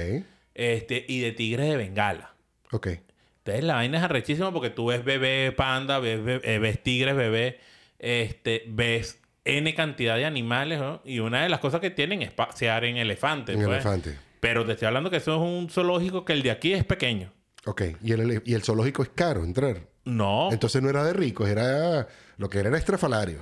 [0.56, 2.34] este, y de tigres de Bengala.
[2.72, 2.88] ok.
[3.40, 7.16] Entonces la vaina es arrechísima porque tú ves bebé panda, ves, be- eh, ves tigres
[7.16, 7.60] bebé,
[8.00, 11.02] este, ves N cantidad de animales, ¿no?
[11.06, 13.56] Y una de las cosas que tienen es pasear en elefantes.
[13.56, 13.76] En pues.
[13.76, 14.18] elefante.
[14.42, 17.32] Pero te estoy hablando que eso es un zoológico que el de aquí es pequeño.
[17.66, 17.84] Ok.
[18.04, 19.80] Y el, y el zoológico es caro entrar.
[20.04, 23.40] No, Entonces no era de ricos, era lo que era era estrafalario.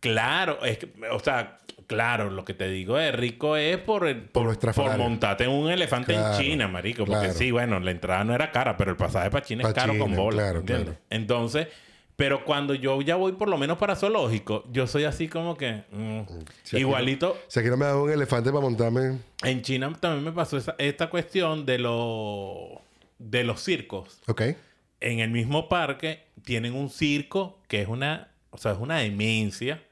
[0.00, 1.56] claro, es que, o sea,
[1.86, 4.56] claro, lo que te digo de rico es por el, por,
[4.98, 7.04] montarte en un elefante Claro, en China, marico.
[7.04, 7.34] Porque claro.
[7.38, 9.98] sí, bueno, la entrada no era cara, pero el pasaje para China Pa' es caro
[9.98, 10.42] con bola.
[10.42, 10.86] claro, ¿entiendes?
[10.86, 11.00] claro.
[11.10, 11.68] Entonces,
[12.16, 15.82] pero cuando yo ya voy por lo menos para zoológico, yo soy así como que
[15.92, 16.20] mm,
[16.62, 17.36] Si aquí igualito.
[17.48, 19.18] Si aquí no me da un elefante para montarme.
[19.44, 22.80] En China también me pasó esa- esta cuestión de los
[23.18, 24.20] de los circos.
[24.26, 24.42] Ok.
[25.00, 29.82] en el mismo parque tienen un circo que es una, o sea, es una demencia,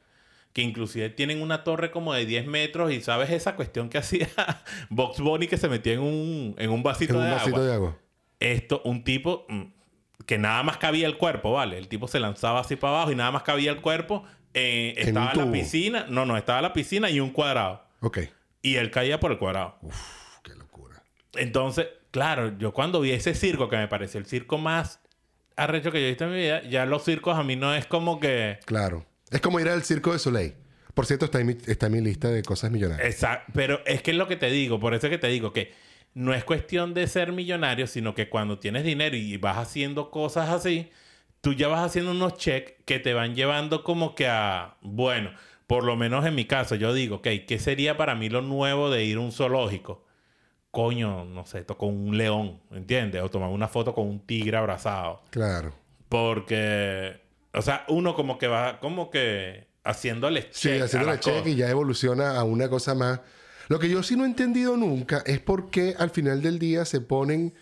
[0.54, 4.28] que inclusive tienen una torre como de 10 metros y sabes esa cuestión que hacía
[4.88, 7.66] Box Bunny que se metía en un, en un vasito, En un de, vasito agua.
[7.66, 7.98] de agua.
[8.40, 9.62] Esto, un tipo mm,
[10.24, 11.76] que nada más cabía el cuerpo, ¿vale?
[11.76, 14.24] El tipo se lanzaba así para abajo y nada más cabía el cuerpo.
[14.54, 17.84] eh, En estaba un la piscina, no, no, estaba la piscina y un cuadrado.
[18.00, 18.20] Ok.
[18.62, 19.76] Y él caía por el cuadrado.
[19.82, 21.02] Uf, qué locura.
[21.34, 25.00] Entonces, claro, yo cuando vi ese circo, que me pareció el circo más
[25.56, 27.86] arrecho que yo he visto en mi vida, ya los circos a mí no es
[27.86, 28.58] como que...
[28.64, 29.04] Claro.
[29.34, 30.54] Es como ir al Circo de Soleil.
[30.94, 33.06] Por cierto, está en mi, está en mi lista de cosas millonarias.
[33.06, 35.52] Exacto, pero es que es lo que te digo, por eso es que te digo
[35.52, 35.72] que
[36.14, 40.50] no es cuestión de ser millonario, sino que cuando tienes dinero y vas haciendo cosas
[40.50, 40.88] así,
[41.40, 45.32] tú ya vas haciendo unos checks que te van llevando como que a, bueno,
[45.66, 48.88] por lo menos en mi caso, yo digo, ok, ¿qué sería para mí lo nuevo
[48.88, 50.04] de ir a un zoológico?
[50.70, 53.20] Coño, no sé, tocó un león, ¿entiendes?
[53.22, 55.22] O tomar una foto con un tigre abrazado.
[55.30, 55.74] Claro.
[56.08, 57.23] Porque,
[57.54, 61.46] o sea, uno como que va, como que haciéndole Sí, check la las check cosas.
[61.48, 63.20] y ya evoluciona a una cosa más.
[63.68, 66.84] Lo que yo sí no he entendido nunca es por qué al final del día
[66.84, 67.54] se ponen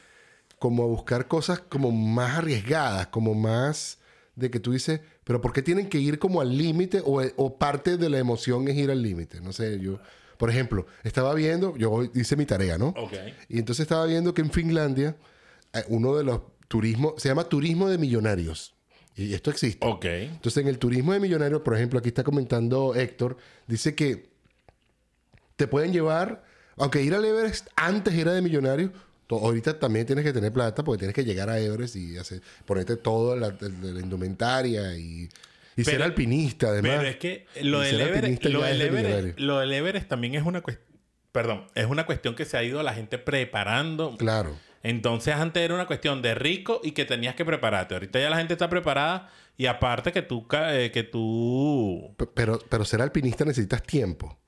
[0.59, 3.99] como a buscar cosas como más arriesgadas, como más
[4.35, 7.59] de que tú dices, pero ¿por qué tienen que ir como al límite o, o
[7.59, 9.41] parte de la emoción es ir al límite?
[9.41, 9.99] No sé, yo,
[10.39, 12.89] por ejemplo, estaba viendo, yo hice mi tarea, ¿no?
[12.97, 13.13] Ok.
[13.49, 15.17] Y entonces estaba viendo que en Finlandia
[15.73, 18.75] eh, uno de los turismos, se llama turismo de millonarios.
[19.17, 19.87] Y esto existe.
[19.87, 20.05] Ok.
[20.07, 24.31] Entonces, en el turismo de millonarios, por ejemplo, aquí está comentando Héctor, dice que
[25.57, 26.45] te pueden llevar,
[26.77, 28.91] aunque ir al Everest antes era de millonarios,
[29.27, 32.41] to- ahorita también tienes que tener plata porque tienes que llegar a Everest y hacer,
[32.65, 35.29] ponerte toda la, la- la indumentaria y,
[35.77, 36.93] y ser alpinista, además.
[36.99, 39.35] Pero es que del Everest, del Everest, millonario.
[39.37, 40.89] lo del Everest también es una cuestión,
[41.33, 44.17] perdón, es una cuestión que se ha ido la gente preparando.
[44.17, 44.57] Claro.
[44.83, 47.95] Entonces antes era una cuestión de rico y que tenías que prepararte.
[47.95, 52.85] Ahorita ya la gente está preparada y aparte que tú, eh, que tú Pero, pero
[52.85, 54.39] ser alpinista necesitas tiempo.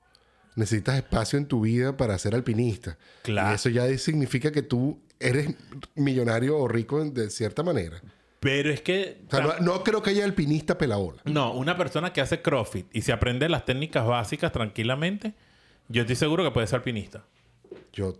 [0.55, 2.97] Necesitas espacio en tu vida para ser alpinista.
[3.23, 3.51] Claro.
[3.51, 5.55] Y eso ya significa que tú eres
[5.95, 8.01] millonario o rico de cierta manera.
[8.39, 9.21] Pero es que...
[9.27, 11.21] O sea, no, no creo que haya alpinista pelabola.
[11.25, 15.33] No, una persona que hace CrossFit y se aprende las técnicas básicas tranquilamente,
[15.87, 17.25] yo estoy seguro que puede ser alpinista.
[17.91, 18.17] Yo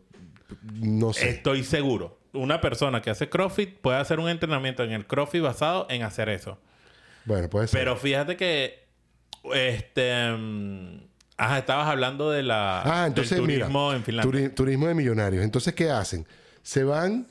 [0.74, 1.30] no sé.
[1.30, 2.20] Estoy seguro.
[2.34, 6.30] Una persona que hace CrossFit puede hacer un entrenamiento en el CrossFit basado en hacer
[6.30, 6.58] eso.
[7.26, 7.80] bueno, puede ser.
[7.80, 8.86] Pero fíjate que...
[9.54, 10.32] Este...
[10.32, 10.98] mm,
[11.38, 12.82] Ajá, estabas hablando de la...
[12.84, 14.32] ah, entonces del mira, turismo en Finlandia.
[14.50, 15.44] turi- turismo de millonarios.
[15.44, 16.26] Entonces, ¿qué hacen?
[16.64, 17.28] Se van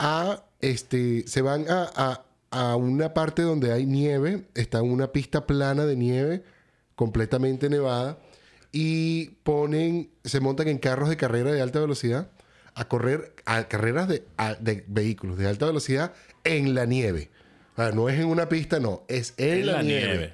[0.00, 5.46] a este, se van a, a- a una parte donde hay nieve, está una pista
[5.46, 6.42] plana de nieve
[6.96, 8.18] completamente nevada
[8.72, 12.28] y ponen, se montan en carros de carrera de alta velocidad
[12.74, 16.12] a correr a carreras de, a- de vehículos de alta velocidad
[16.44, 17.30] en la nieve.
[17.74, 20.06] O sea, no es en una pista, no, es en, En la, la nieve.
[20.06, 20.32] nieve.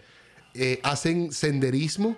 [0.54, 2.16] Eh, hacen senderismo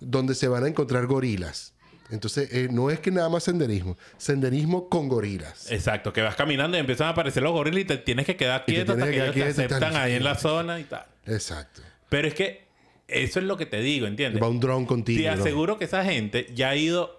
[0.00, 1.72] donde se van a encontrar gorilas.
[2.10, 5.70] Entonces, eh, no es que nada más senderismo, senderismo con gorilas.
[5.72, 8.64] Exacto, que vas caminando y empiezan a aparecer los gorilas y te tienes que quedar
[8.64, 11.04] quieto hasta que que ellos te aceptan ahí en la zona y tal.
[11.26, 11.82] Exacto.
[12.08, 12.66] Pero es que
[13.08, 14.40] eso es lo que te digo, ¿entiendes?
[14.40, 15.20] Va un dron contigo.
[15.28, 15.42] Te ¿no?
[15.42, 17.15] aseguro que esa gente ya ha ido,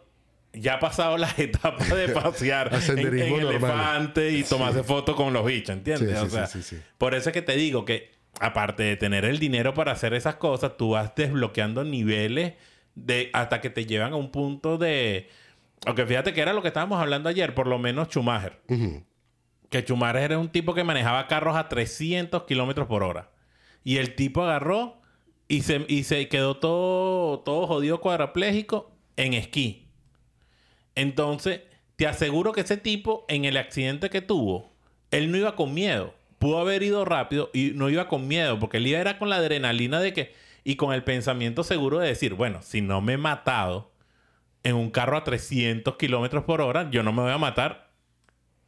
[0.60, 5.76] ya ha pasado las etapas de pasear en, elefante y tomarse fotos con los bichos,
[5.76, 6.20] ¿entiendes?
[6.20, 6.82] Sí, o sea, sí, sí, sí.
[6.98, 10.36] por eso es que te digo que aparte de tener el dinero para hacer esas
[10.36, 12.54] cosas, tú vas desbloqueando niveles
[12.96, 15.30] de hasta que te llevan a un punto de
[15.86, 18.62] aunque fíjate que era lo que estábamos hablando ayer, por lo menos Schumacher.
[19.70, 23.32] Que Schumacher era un tipo que manejaba carros a 300 kilómetros por hora.
[23.84, 25.02] Y el tipo agarró
[25.48, 29.87] y se, y se quedó todo, todo jodido cuadraplégico en esquí.
[30.98, 31.62] Entonces,
[31.96, 34.72] te aseguro que ese tipo, en el accidente que tuvo,
[35.12, 36.16] él no iba con miedo.
[36.40, 39.36] Pudo haber ido rápido y no iba con miedo, porque él iba era con la
[39.36, 40.34] adrenalina de que,
[40.64, 43.92] y con el pensamiento seguro de decir, bueno, si no me he matado
[44.64, 47.87] en un carro a 300 kilómetros por hora, yo no me voy a matar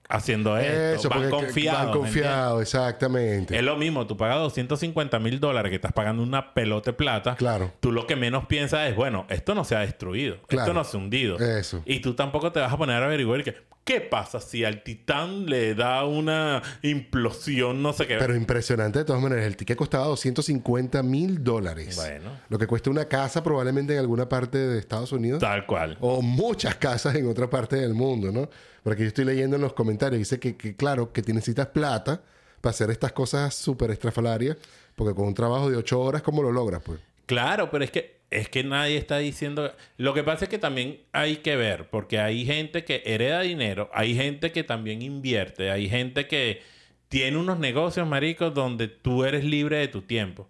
[0.10, 1.08] haciendo esto.
[1.08, 1.80] Eso, van confiados.
[1.80, 3.56] van ¿me confiados, exactamente.
[3.56, 7.36] Es lo mismo, tú pagas 250 mil dólares que estás pagando una pelota de plata.
[7.36, 7.72] Claro.
[7.80, 10.64] Tú lo que menos piensas es, bueno, esto no se ha destruido, Claro.
[10.64, 11.38] esto no se ha hundido.
[11.38, 11.82] Eso.
[11.86, 13.56] Y tú tampoco te vas a poner a averiguar que,
[13.90, 18.18] ¿qué pasa si al titán le da una implosión, no sé qué?
[18.20, 19.48] Pero impresionante de todas maneras.
[19.48, 21.96] El ticket costaba 250 mil dólares.
[21.96, 22.30] Bueno.
[22.50, 25.40] Lo que cuesta una casa probablemente en alguna parte de Estados Unidos.
[25.40, 25.98] Tal cual.
[26.02, 28.48] O muchas casas en otra parte del mundo, ¿no?
[28.84, 30.20] Porque yo estoy leyendo en los comentarios.
[30.20, 32.22] Dice que, que, claro, que te necesitas plata
[32.62, 34.56] para hacer estas cosas súper estrafalarias.
[34.96, 37.00] Porque con un trabajo de ocho horas, ¿cómo lo logras, pues?
[37.26, 39.74] Claro, pero es que es que nadie está diciendo.
[39.98, 43.90] Lo que pasa es que también hay que ver, porque hay gente que hereda dinero,
[43.94, 46.62] hay gente que también invierte, hay gente que
[47.08, 50.48] tiene unos negocios, maricos, donde tú eres libre de tu tiempo.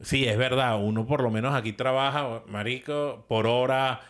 [0.00, 4.00] Sí, es verdad, uno por lo menos aquí trabaja, marico, por hora,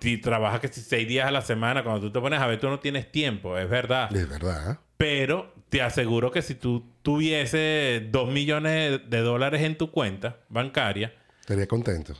[0.00, 2.68] y trabaja que seis días a la semana, cuando tú te pones a ver, tú
[2.68, 4.14] no tienes tiempo, es verdad.
[4.14, 4.72] Es verdad.
[4.72, 4.76] ¿eh?
[4.96, 11.12] Pero te aseguro que si tú tuviese dos millones de dólares en tu cuenta bancaria,
[11.48, 12.14] Estaría contento.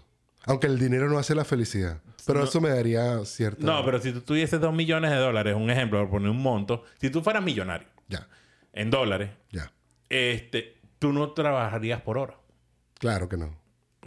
[0.49, 2.01] Aunque el dinero no hace la felicidad.
[2.27, 3.65] Pero eso me daría cierta...
[3.65, 6.85] No, pero si tú tuvieses dos millones de dólares, un ejemplo, por poner un monto,
[7.01, 8.29] si tú fueras millonario Ya,
[8.73, 9.73] en dólares, ya.
[10.09, 12.35] este, tú no trabajarías por hora.
[12.99, 13.58] Claro que no.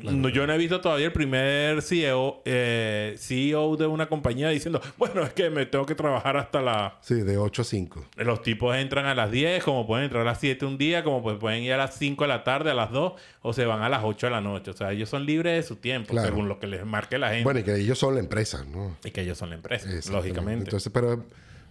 [0.03, 4.81] No, yo no he visto todavía el primer CEO, eh, CEO de una compañía diciendo,
[4.97, 6.97] bueno, es que me tengo que trabajar hasta la...
[7.01, 8.05] Sí, de 8 a 5.
[8.17, 11.21] Los tipos entran a las 10, como pueden entrar a las 7 un día, como
[11.21, 13.81] pues pueden ir a las 5 de la tarde, a las 2, o se van
[13.81, 14.71] a las 8 de la noche.
[14.71, 16.27] O sea, ellos son libres de su tiempo, Claro.
[16.29, 17.43] según lo que les marque la gente.
[17.43, 18.97] Bueno, y que ellos son la empresa, ¿no?
[19.03, 20.65] y que ellos son la empresa, lógicamente.
[20.65, 21.25] Entonces, pero,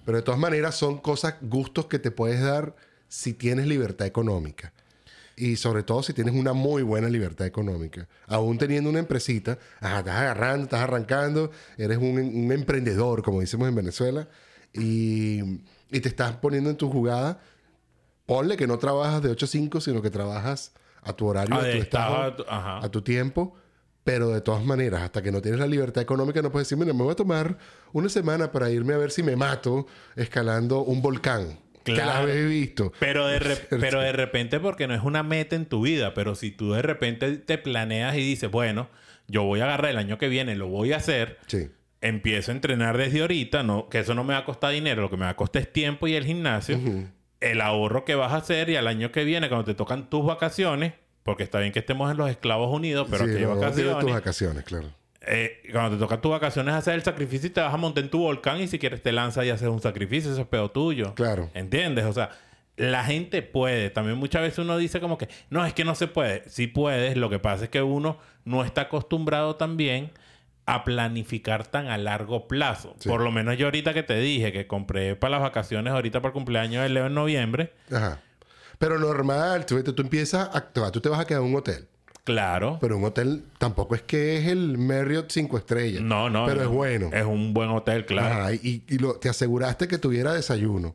[0.05, 2.75] pero de todas maneras son cosas, gustos que te puedes dar
[3.09, 4.73] si tienes libertad económica.
[5.43, 8.07] Y sobre todo si tienes una muy buena libertad económica.
[8.27, 13.69] Aún teniendo una empresita, ajá, estás agarrando, estás arrancando, eres un, un emprendedor, como decimos
[13.69, 14.29] en Venezuela,
[14.75, 15.41] y,
[15.91, 17.41] y te estás poniendo en tu jugada.
[18.27, 20.73] Ponle que no trabajas de 8 a 5, sino que trabajas
[21.03, 22.45] a tu horario, Ah, a tu estado, a tu-
[22.85, 23.55] a tu tiempo.
[24.05, 26.95] Pero de todas maneras, hasta que no tienes la libertad económica, no puedes decir, mira,
[26.95, 27.59] me voy a tomar
[27.93, 31.59] una semana para irme a ver si me mato escalando un volcán.
[31.85, 32.27] Que Claro.
[32.27, 32.93] visto.
[32.99, 36.35] Pero de, re- pero de repente, porque no es una meta en tu vida, pero
[36.35, 38.89] si tú de repente te planeas y dices, bueno,
[39.29, 41.71] yo voy a agarrar el año que viene, lo voy a hacer, Sí.
[42.01, 45.11] empiezo a entrenar desde ahorita, no, que eso no me va a costar dinero, lo
[45.11, 46.79] que me va a costar es tiempo y el gimnasio,
[47.41, 50.25] el ahorro que vas a hacer y al año que viene, cuando te tocan tus
[50.27, 53.99] vacaciones, porque está bien que estemos en los Estados Unidos, pero Sí, aquí hay vacaciones.
[54.01, 54.89] tus vacaciones, claro.
[55.23, 58.11] Eh, cuando te tocan tus vacaciones, hacer el sacrificio y te vas a montar en
[58.11, 61.15] tu volcán y si quieres te lanzas y haces un sacrificio, eso es pedo tuyo.
[61.15, 61.51] Claro.
[61.55, 62.07] ¿Entiendes?
[62.07, 62.31] O sea,
[62.77, 63.91] la gente puede.
[63.91, 66.49] También muchas veces uno dice como que, no, es que no se puede.
[66.49, 67.17] Sí puedes.
[67.17, 70.13] Lo que pasa es que uno no está acostumbrado también
[70.65, 72.95] a planificar tan a largo plazo.
[72.99, 73.09] Sí.
[73.09, 76.29] Por lo menos yo ahorita que te dije que compré para las vacaciones ahorita para
[76.29, 77.75] el cumpleaños de Leo en noviembre.
[77.93, 78.21] Ajá.
[78.79, 80.73] Pero normal, tú, tú empiezas a...
[80.91, 81.90] Tú te vas a quedar en un hotel.
[82.25, 82.79] Claro.
[82.81, 86.03] Pero un hotel tampoco es que es el Marriott 5 estrellas.
[86.03, 86.47] no, no.
[86.47, 87.11] Pero es bueno.
[87.13, 88.35] Es un buen hotel, claro.
[88.43, 90.95] Ajá, y, y lo- te aseguraste que tuviera desayuno.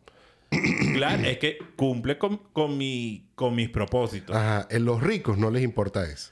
[0.93, 4.35] Claro, es que cumple con, con, mi, con mis propósitos.
[4.35, 4.67] Ajá.
[4.69, 6.31] En los ricos no les importa eso.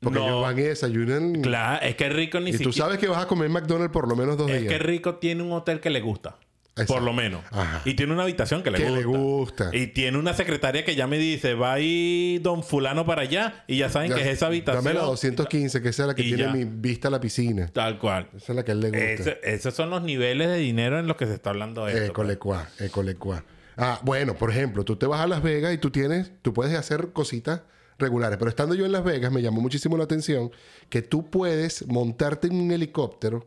[0.00, 0.26] Porque No.
[0.26, 1.42] ellos van y desayunan.
[1.42, 2.86] Claro, es que Rico ni Y tú siquiera...
[2.86, 4.72] sabes que vas a comer McDonald's por lo menos dos Es días.
[4.72, 6.36] que Rico tiene un hotel que le gusta.
[6.82, 6.94] Exacto.
[6.94, 7.42] Por lo menos.
[7.50, 7.82] Ajá.
[7.84, 8.98] Y tiene una habitación que le Que gusta.
[9.00, 9.70] le gusta.
[9.72, 13.64] Y tiene una secretaria que ya me dice, va a ir don fulano para allá.
[13.66, 14.84] Y ya saben Ya, que es esa habitación.
[14.84, 16.52] Dame la 215, que esa es la que tiene ya.
[16.52, 17.68] mi vista a la piscina.
[17.72, 18.28] Tal cual.
[18.36, 19.02] Esa es la que a él le gusta.
[19.30, 22.00] Ese- esos son los niveles de dinero en los que se está hablando de esto.
[22.00, 22.10] pues.
[22.10, 23.44] Ecolecua, ecolecua.
[23.76, 26.76] Ah, bueno, por ejemplo, tú te vas a Las Vegas y tú tienes, tú puedes
[26.76, 27.62] hacer cositas
[27.96, 30.50] regulares, pero estando yo en Las Vegas me llamó muchísimo la atención
[30.88, 33.46] que tú puedes montarte en un helicóptero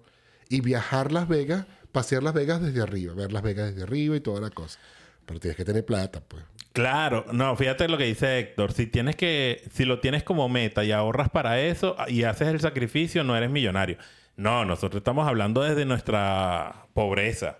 [0.49, 4.19] y viajar Las Vegas, pasear Las Vegas desde arriba, ver Las Vegas desde arriba y
[4.19, 4.79] toda la cosa.
[5.25, 6.43] Pero tienes que tener plata, pues.
[6.73, 8.71] Claro, no, fíjate lo que dice Héctor.
[8.71, 12.59] Si tienes que, si lo tienes como meta y ahorras para eso y haces el
[12.61, 13.97] sacrificio, no eres millonario.
[14.37, 17.59] No, nosotros estamos hablando desde nuestra pobreza.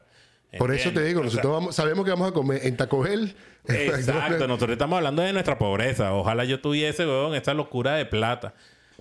[0.58, 3.02] Por eso te digo, O sea, nosotros vamos- sabemos que vamos a comer en Taco
[3.02, 3.36] Bell.
[3.68, 6.14] Exacto, nosotros estamos hablando de nuestra pobreza.
[6.14, 8.54] Ojalá yo tuviese, weón, esa locura de plata.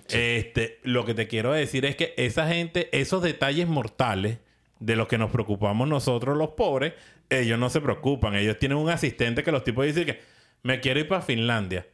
[0.09, 4.37] Este, lo que te quiero decir es que esa gente, esos detalles mortales
[4.81, 6.93] de los que nos preocupamos nosotros los pobres,
[7.29, 8.35] ellos no se preocupan.
[8.35, 10.19] Ellos tienen un asistente que los tipos dicen que
[10.63, 11.87] me quiero ir para Finlandia.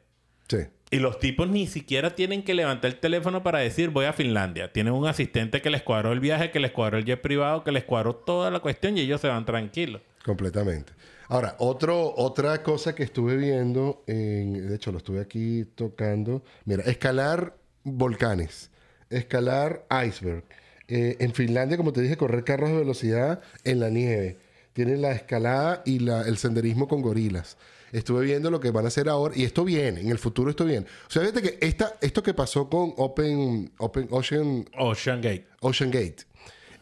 [0.48, 0.58] Sí.
[0.90, 4.72] Y los tipos ni siquiera tienen que levantar el teléfono para decir voy a Finlandia.
[4.72, 7.74] Tienen un asistente que les cuadró el viaje, que les cuadró el jet privado, que
[7.74, 10.02] les cuadró toda la cuestión y ellos se van tranquilos.
[10.26, 10.94] Completamente.
[11.28, 16.84] Ahora, otro, otra cosa que estuve viendo, en- de hecho lo estuve aquí tocando, mira,
[16.84, 18.72] escalar volcanes,
[19.10, 20.46] escalar iceberg.
[20.88, 24.38] Eh, en Finlandia, como te dije, correr carros de velocidad en la nieve.
[24.74, 27.58] Tienen la escalada y la- el senderismo con gorilas.
[27.92, 30.66] Estuve viendo lo que van a hacer ahora y esto viene, en el futuro esto
[30.66, 30.86] viene.
[31.08, 35.48] O sea, fíjate que esta, esto que pasó con Open, Open Ocean Ocean Gate.
[35.62, 36.18] Ocean Gate.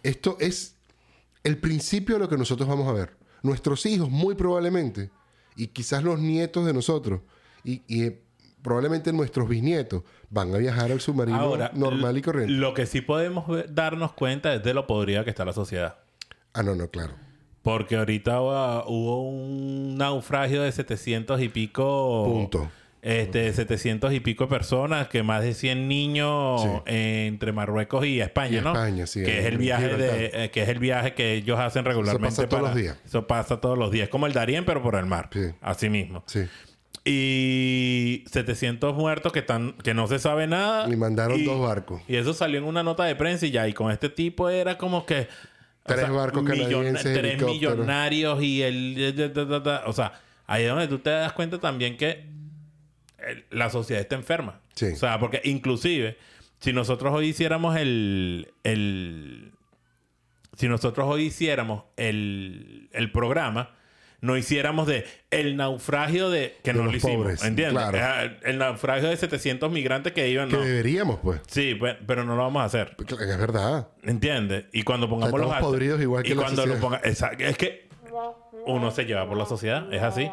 [0.03, 0.75] Esto es
[1.43, 3.11] el principio de lo que nosotros vamos a ver.
[3.43, 5.11] Nuestros hijos, muy probablemente,
[5.55, 7.21] y quizás los nietos de nosotros,
[7.63, 8.21] y, y, eh,
[8.65, 12.51] probablemente nuestros bisnietos, van a viajar al submarino Ahora, normal y corriente.
[12.53, 15.99] Lo que sí podemos ver- darnos cuenta es de lo podrida que está la sociedad.
[16.53, 17.13] Ah, no, no, claro.
[17.61, 22.25] Porque ahorita hubo, hubo un naufragio de 700 y pico...
[22.25, 22.69] Punto.
[23.01, 26.69] Este, 700 y pico personas, que más de 100 niños Sí.
[26.87, 28.71] entre Marruecos y España, Y ¿no?
[28.73, 31.85] España, sí, Que es el viaje de, eh, que es el viaje que ellos hacen
[31.85, 32.35] regularmente.
[32.35, 32.97] pasa todos los días.
[33.05, 34.09] Eso pasa todos los días.
[34.09, 35.29] Como el Darién, pero por el mar.
[35.31, 35.41] Sí.
[35.61, 36.23] Así mismo.
[36.25, 36.45] Sí.
[37.07, 40.89] Y 700 muertos que están que no se sabe nada.
[40.91, 42.01] Y mandaron dos barcos.
[42.07, 43.67] Y eso salió en una nota de prensa y ya.
[43.67, 45.27] Y con este tipo era como que...
[45.85, 49.13] Tres barcos canadienses, Tres millonarios y el...
[49.85, 50.13] O sea,
[50.47, 52.25] ahí es donde tú te das cuenta también que
[53.19, 54.61] el- la sociedad está enferma.
[54.73, 54.87] Sí.
[54.87, 56.17] O sea, porque inclusive,
[56.59, 58.51] si nosotros hoy hiciéramos el...
[58.63, 59.51] el
[60.57, 63.75] si nosotros hoy hiciéramos el, el programa,
[64.21, 66.55] no hiciéramos de el naufragio de...
[66.63, 67.83] Que De no lo hicimos, pobres, ¿entiendes?
[67.83, 67.97] claro.
[68.01, 70.49] Ah, El, naufragio de 700 migrantes que iban...
[70.49, 70.61] Que No.
[70.63, 71.41] deberíamos, pues.
[71.47, 72.95] Sí, pe- pero no lo vamos a hacer.
[72.99, 73.87] Es verdad.
[74.03, 74.65] ¿Entiendes?
[74.73, 77.57] Y cuando pongamos O sea, los podridos igual que y la cuando lo ponga, es
[77.57, 77.87] que
[78.65, 80.29] uno se lleva por la sociedad, es así.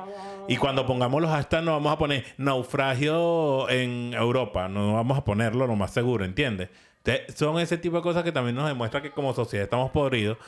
[0.49, 5.25] Y cuando pongamos los hashtags no vamos a poner naufragio en Europa, no vamos a
[5.25, 6.69] ponerlo lo más seguro, ¿entiendes?
[7.05, 10.39] Entonces, son ese tipo de cosas que también nos demuestra que como sociedad estamos podridos.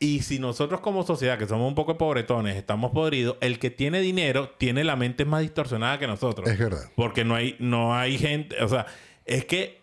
[0.00, 4.00] Y si nosotros como sociedad, que somos un poco pobretones, estamos podridos, el que tiene
[4.00, 6.48] dinero tiene la mente más distorsionada que nosotros.
[6.48, 6.90] Es verdad.
[6.94, 8.86] Porque no hay, no hay gente, o sea,
[9.24, 9.80] es que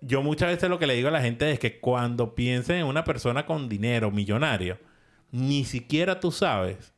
[0.00, 2.86] yo muchas veces lo que le digo a la gente es que cuando piensen en
[2.86, 4.78] una persona con dinero, millonario,
[5.30, 6.92] ni siquiera tú sabes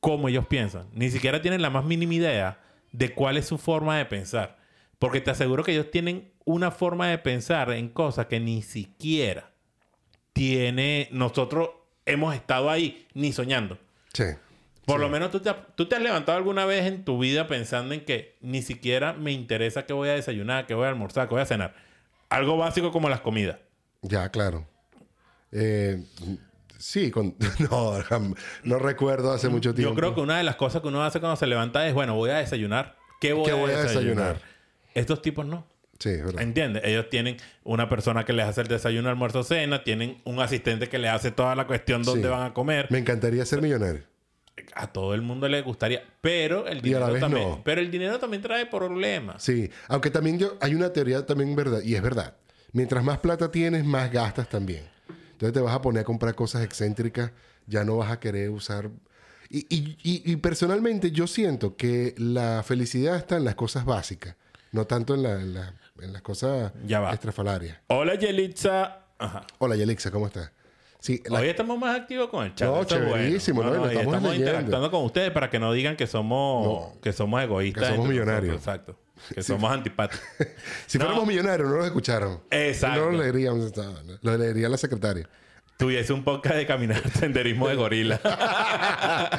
[0.00, 0.86] cómo ellos piensan.
[0.92, 2.60] Ni siquiera tienen la más mínima idea
[2.92, 4.58] de cuál es su forma de pensar.
[4.98, 9.50] Porque te aseguro que ellos tienen una forma de pensar en cosas que ni siquiera
[10.38, 11.08] tiene...
[11.10, 11.70] Nosotros
[12.06, 13.78] hemos estado ahí ni soñando.
[14.12, 14.24] Sí.
[14.86, 17.46] Por lo menos tú te, has- tú te has levantado alguna vez en tu vida
[17.46, 21.28] pensando en que ni siquiera me interesa qué voy a desayunar, qué voy a almorzar,
[21.28, 21.74] qué voy a cenar.
[22.30, 23.58] Algo básico como las comidas.
[24.02, 24.66] Ya, claro.
[25.52, 26.02] Eh,
[26.78, 27.34] sí, con...
[27.70, 27.94] no,
[28.64, 29.90] no recuerdo hace mucho tiempo.
[29.92, 32.14] Yo creo que una de las cosas que uno hace cuando se levanta es, bueno,
[32.14, 32.96] voy a desayunar.
[33.20, 34.40] ¿Qué voy, ¿Qué a, voy a desayunar?
[34.94, 35.66] Estos tipos no.
[35.98, 36.42] Sí, es verdad.
[36.42, 36.82] ¿Entiendes?
[36.84, 39.82] Ellos tienen una persona que les hace el desayuno, almuerzo, cena.
[39.82, 42.30] Tienen un asistente que les hace toda la cuestión dónde Sí.
[42.30, 42.86] van a comer.
[42.90, 44.02] Me encantaría ser millonario.
[44.74, 46.02] A todo el mundo le gustaría.
[46.20, 47.48] Pero el dinero también...
[47.48, 47.62] no.
[47.64, 49.42] Pero el dinero también trae problemas.
[49.42, 52.34] Sí, aunque también yo, hay una teoría también verdad, y es verdad.
[52.72, 54.84] Mientras más plata tienes, más gastas también.
[55.32, 57.30] Entonces te vas a poner a comprar cosas excéntricas,
[57.66, 58.90] ya no vas a querer usar...
[59.50, 64.36] Y, y- y- y personalmente yo siento que la felicidad está en las cosas básicas,
[64.72, 67.12] no tanto en, la- en la- en las cosas Ya va.
[67.12, 67.78] estrafalarias.
[67.88, 68.98] Hola, Yelitza.
[69.18, 69.44] Ajá.
[69.58, 70.52] Hola, Yelixa, ¿cómo estás?
[71.00, 72.66] Sí, la- Hoy estamos más activos con el chat.
[72.68, 73.16] No, bueno.
[73.36, 77.84] estamos estamos interactuando con ustedes para que no digan que somos, que somos egoístas.
[77.84, 78.56] Que somos millonarios.
[78.56, 78.98] Exacto.
[79.34, 80.24] Que somos antipáticos.
[80.86, 82.40] si fuéramos millonarios, no los escucharon.
[82.50, 83.04] Exacto.
[83.06, 85.28] No lo leeríamos, no, no, lo leería la secretaria.
[85.78, 88.20] Tuviese un podcast de caminar senderismo de gorila.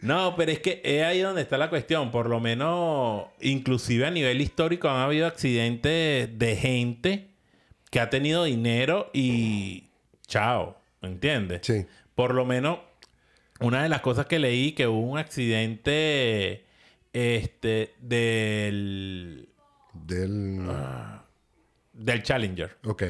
[0.00, 2.10] No, pero es que es ahí donde está la cuestión.
[2.10, 7.28] Por lo menos, inclusive a nivel histórico, han habido accidentes de gente
[7.90, 9.90] que ha tenido dinero y
[10.26, 11.60] chao, ¿entiendes?
[11.64, 11.84] Sí.
[12.14, 12.78] Por lo menos,
[13.60, 16.64] una de las cosas que leí que hubo un accidente
[17.12, 19.50] este del
[19.92, 20.66] Del...
[20.70, 21.24] Ah.
[21.92, 22.78] del Challenger.
[22.84, 23.02] Ok.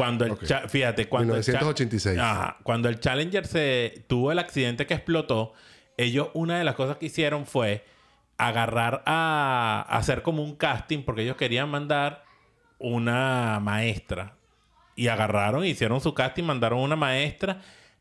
[0.00, 0.36] Cuando el
[0.68, 2.18] fíjate, cuando el cha- 1986.
[2.18, 2.56] Ajá.
[2.62, 5.52] cuando el Challenger se tuvo el accidente que explotó,
[5.96, 7.84] ellos una de las cosas que hicieron fue
[8.38, 12.24] agarrar a, a hacer como un casting porque ellos querían mandar
[12.78, 14.36] una maestra
[14.96, 17.60] y agarraron, hicieron su casting, mandaron una maestra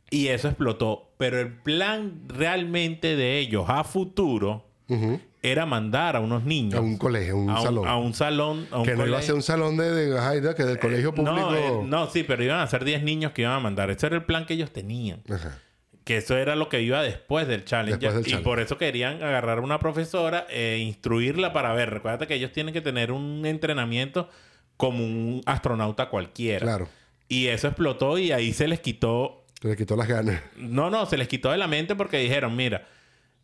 [0.09, 1.11] y eso explotó.
[1.17, 5.19] Pero el plan realmente de ellos a futuro Ujú.
[5.41, 7.87] Era mandar a unos niños A un colegio, a un a un, salón.
[7.87, 10.63] a un salón, a un que no iba a ser un salón de, de, que
[10.63, 11.37] del colegio público.
[11.37, 13.89] No, eh, no, sí, pero iban a ser 10 niños que iban a mandar.
[13.89, 15.21] Ese era el plan que ellos tenían.
[15.29, 15.59] Ajá.
[16.03, 17.63] que eso era lo que iba después del.
[17.63, 21.89] Después del y por eso querían agarrar a una profesora e instruirla para ver.
[21.89, 24.29] Recuerda que ellos tienen que tener un entrenamiento
[24.75, 26.59] como un astronauta cualquiera.
[26.65, 26.89] Claro.
[27.29, 30.41] Y eso explotó y ahí se les quitó Se le quitó las ganas.
[30.57, 32.87] no, no, se les quitó de la mente porque dijeron, mira,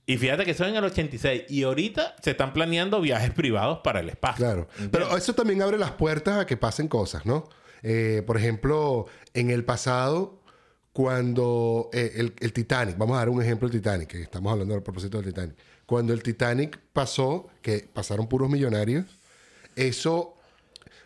[0.08, 4.01] y fíjate que eso en el 86 y ahorita se están planeando viajes privados para
[4.01, 4.45] el espacio.
[4.45, 4.62] Claro.
[4.72, 4.89] ¿Entiendes?
[4.91, 7.49] Pero eso también abre las puertas a que pasen cosas, ¿no?
[7.82, 10.41] Eh, por ejemplo, en el pasado,
[10.93, 14.76] cuando eh, el, el Titanic, vamos a dar un ejemplo del Titanic, que estamos hablando
[14.76, 15.56] a propósito del Titanic.
[15.86, 19.06] Cuando el Titanic pasó, que pasaron puros millonarios,
[19.76, 20.36] eso,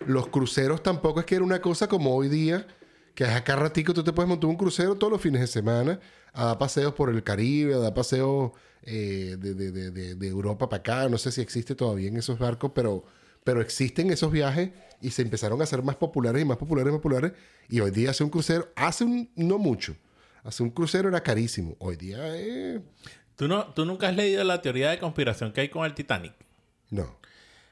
[0.06, 2.68] los cruceros tampoco es que era una cosa como hoy día,
[3.16, 6.00] que acá ratico tú te puedes montar un crucero todos los fines de semana,
[6.34, 8.52] a dar paseos por el Caribe, a dar paseos
[8.84, 11.10] eh, de, de- de- de- Europa para acá.
[11.10, 13.04] No sé si existe todavía en esos barcos, pero,
[13.44, 14.72] pero existen esos viajes
[15.02, 17.34] y se empezaron a hacer más populares y más populares y más populares.
[17.70, 19.96] Y hoy día hace un crucero, hace un, no mucho,
[20.44, 21.76] hace un crucero era carísimo.
[21.80, 22.80] Hoy día, eh,
[23.36, 26.34] ¿Tú, no, ¿Tú nunca has leído la teoría de conspiración que hay con el Titanic?
[26.90, 27.18] no.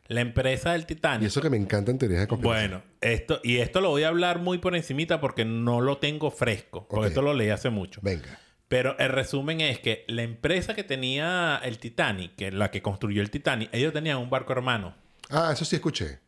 [0.10, 1.28] La empresa del Y Titanic.
[1.28, 2.72] eso que me encantan teorías de conspiración.
[2.72, 6.32] Bueno, esto, y esto lo voy a hablar muy por encimita porque no lo tengo
[6.32, 6.88] fresco.
[6.88, 8.00] Porque esto lo leí hace mucho.
[8.02, 8.40] Venga.
[8.68, 12.82] Pero el resumen es que la empresa que tenía el Titanic, que es la que
[12.82, 14.94] construyó el Titanic, ellos tenían un barco hermano.
[15.30, 16.20] Ah, eso sí escuché.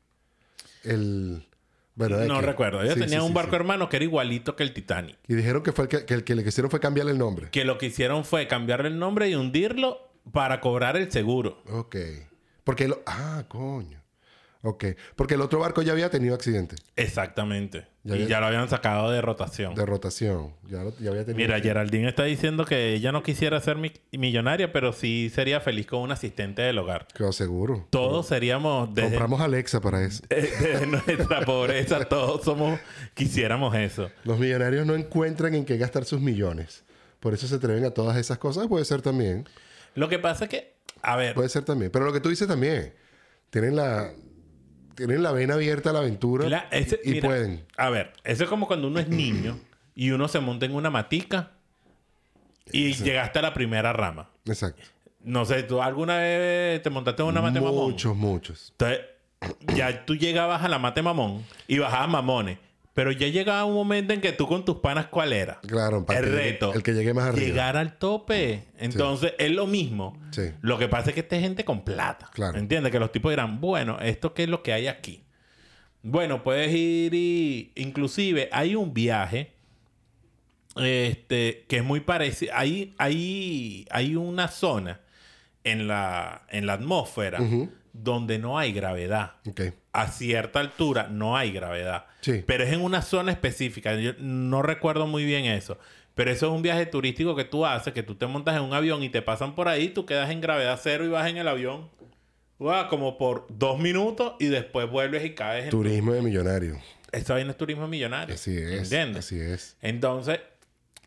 [0.84, 1.46] El...
[1.96, 2.82] Bueno, no recuerdo.
[2.82, 3.56] Ellos Sí, tenían sí, un barco sí.
[3.58, 5.18] hermano que era igualito que el Titanic.
[5.28, 7.50] Y dijeron que fue el que, que el que le hicieron fue cambiarle el nombre.
[7.50, 11.62] Que lo que hicieron fue cambiarle el nombre y hundirlo para cobrar el seguro.
[11.68, 11.98] Ok.
[12.64, 13.02] Porque lo...
[13.06, 13.99] Ah, coño.
[14.62, 14.86] Ok.
[15.16, 17.88] Porque el otro barco ya había tenido accidente Exactamente.
[18.04, 19.74] Ya y había- ya lo habían sacado de rotación.
[19.76, 20.54] de rotación.
[20.68, 21.38] Ya, lo- ya había tenido...
[21.38, 25.88] Mira, Geraldine está diciendo que ella no quisiera ser mi- millonaria, pero sí sería feliz
[25.88, 27.08] con un asistente del hogar.
[27.14, 27.88] Quedó seguro.
[27.90, 30.24] Todos seríamos desde, Compramos Alexa para eso.
[30.30, 32.80] desde nuestra pobreza, todos somos
[33.14, 34.10] quisiéramos eso.
[34.26, 36.84] Los millonarios no encuentran en qué gastar sus millones.
[37.22, 38.68] Por eso se atreven a todas esas cosas.
[38.68, 39.48] Puede ser también.
[39.96, 41.92] Lo que pasa es que, a ver, Puede ser también.
[41.92, 42.94] Pero lo que tú dices también.
[43.50, 44.12] Tienen la...
[45.00, 46.50] Tienen la vena abierta a la aventura.
[46.50, 47.66] la- ese- y mira, pueden.
[47.78, 49.58] A ver, eso es como cuando uno es niño
[49.96, 51.52] y uno se monta en una matica
[52.72, 54.30] y llegaste a la primera rama.
[54.46, 54.84] Exacto.
[55.24, 57.92] No sé, ¿tú alguna vez te montaste en una mate mamón?
[57.92, 58.70] Muchos, muchos.
[58.72, 59.00] Entonces,
[59.76, 62.58] ya tú llegabas a la mate mamón y bajabas mamones.
[63.00, 65.62] Pero ya llegaba un momento en que tú con tus panas, ¿cuál era?
[65.62, 66.74] Claro, para el que llegue- reto.
[66.74, 67.46] el que llegue más arriba.
[67.48, 68.66] Llegar al tope.
[68.78, 70.20] Entonces, es lo mismo.
[70.32, 70.52] Sí.
[70.60, 72.30] Lo que pasa es que esta es gente con plata.
[72.34, 72.58] Claro.
[72.60, 72.92] ¿Entiendes?
[72.92, 75.24] Que los tipos dirán, bueno, ¿esto qué es lo que hay aquí?
[76.04, 77.72] Bueno, puedes ir y...
[77.76, 79.54] Inclusive, hay un viaje...
[80.76, 81.64] Este...
[81.70, 82.52] Que es muy parecido...
[82.54, 85.00] Hay, hay, hay una zona
[85.64, 87.40] en la, en la atmósfera
[87.94, 89.62] donde no hay gravedad Ok.
[89.94, 92.06] A cierta altura no hay gravedad.
[92.22, 92.44] Sí.
[92.46, 93.96] Pero es en una zona específica.
[93.96, 95.78] Yo no recuerdo muy bien eso.
[96.16, 98.74] Pero eso es un viaje turístico que tú haces, que tú te montas en un
[98.74, 101.48] avión y te pasan por ahí, tú quedas en gravedad cero y vas en el
[101.48, 101.90] avión.
[102.58, 105.70] Wow, como por dos minutos y después vuelves y caes en...
[105.70, 106.78] Turismo de millonario.
[107.14, 108.36] Esa vaina es turismo millonario.
[108.36, 108.84] Así es.
[108.84, 109.26] ¿Entiendes?
[109.26, 109.78] Así es.
[109.82, 110.42] Entonces,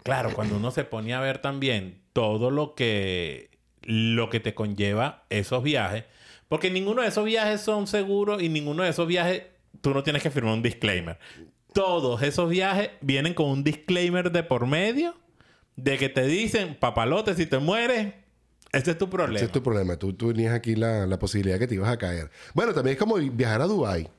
[0.02, 3.50] claro, cuando uno se pone a ver también todo lo que,
[3.82, 6.04] lo que te conlleva esos viajes,
[6.52, 9.44] porque ninguno de esos viajes son seguros y ninguno de esos viajes
[9.80, 11.18] tú no tienes que firmar un disclaimer.
[11.72, 15.14] Todos esos viajes vienen con un disclaimer de por medio
[15.76, 18.12] de que te dicen, papalote, si te mueres,
[18.70, 19.36] ese es tu problema.
[19.36, 19.96] Ese es tu problema.
[19.96, 22.30] Tú, tú tenías aquí la, la posibilidad que te ibas a caer.
[22.52, 24.10] Bueno, también es como viajar a Dubai.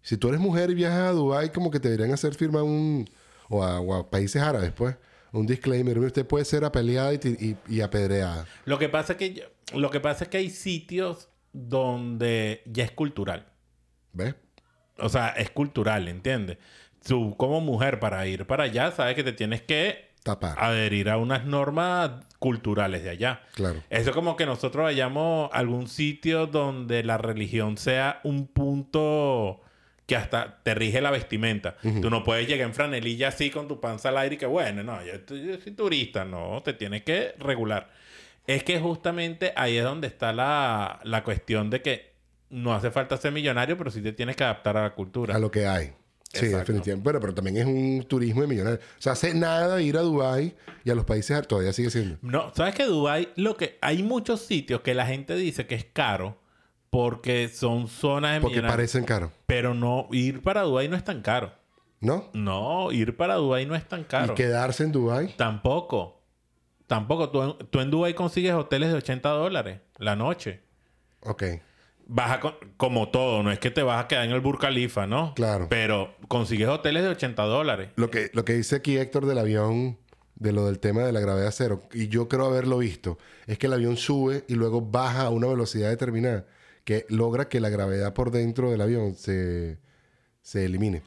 [0.00, 3.04] Si tú eres mujer y viajas a Dubai, como que te deberían hacer firmar un...
[3.50, 4.96] O a, o a países árabes, pues.
[5.30, 5.98] Un disclaimer.
[5.98, 8.46] Usted puede ser apaleada y, y, y apedreada.
[8.64, 9.44] Lo que pasa es que yo-
[9.78, 13.46] lo que pasa es que hay sitios donde ya es cultural.
[14.12, 14.34] ¿Ves?
[14.98, 16.58] O sea, es cultural, ¿entiendes?
[17.06, 20.56] Tú como mujer para ir para allá sabes que te tienes que Tapar.
[20.58, 23.42] adherir a unas normas culturales de allá.
[23.54, 23.82] Claro.
[23.88, 29.60] Eso es como que nosotros vayamos a algún sitio donde la religión sea un punto
[30.06, 31.76] que hasta te rige la vestimenta.
[32.02, 34.82] Tú no puedes llegar en franelilla así con tu panza al aire y que bueno,
[34.82, 37.90] no, yo, yo soy turista, no, te tienes que regular.
[38.46, 42.14] Es que justamente ahí es donde está la, la cuestión de que
[42.50, 45.34] no hace falta ser millonario, pero sí te tienes que adaptar a la cultura.
[45.34, 45.92] A lo que hay.
[46.32, 46.58] Sí, Exacto.
[46.58, 47.04] definitivamente.
[47.04, 48.80] Bueno, pero también es un turismo de millonarios.
[48.98, 51.46] O sea, hace nada ir a Dubai y a los países.
[51.46, 52.18] Todavía sigue siendo.
[52.22, 55.84] No, sabes que Dubai lo que hay muchos sitios que la gente dice que es
[55.84, 56.36] caro
[56.90, 59.30] porque son zonas de Porque parecen caros.
[59.46, 61.52] Pero no, ir para Dubai no es tan caro.
[62.00, 62.30] ¿No?
[62.34, 64.32] No, ir para Dubai no es tan caro.
[64.32, 65.34] Y quedarse en Dubai.
[65.36, 66.20] Tampoco.
[66.86, 67.30] Tampoco.
[67.30, 70.60] Tú, en- tú en Dubai consigues hoteles de 80 dólares la noche.
[71.20, 71.42] Ok.
[72.06, 74.60] Vas a con- como todo, no es que te vas a quedar en el Burj
[74.60, 75.32] Khalifa, ¿no?
[75.34, 75.68] Claro.
[75.70, 77.88] Pero consigues hoteles de 80 dólares.
[77.96, 79.98] Lo que, lo que dice aquí Héctor del avión
[80.36, 83.16] de lo del tema de la gravedad cero, y yo creo haberlo visto,
[83.46, 86.44] es que el avión sube y luego baja a una velocidad determinada
[86.84, 89.78] que logra que la gravedad por dentro del avión se,
[90.42, 91.02] se elimine.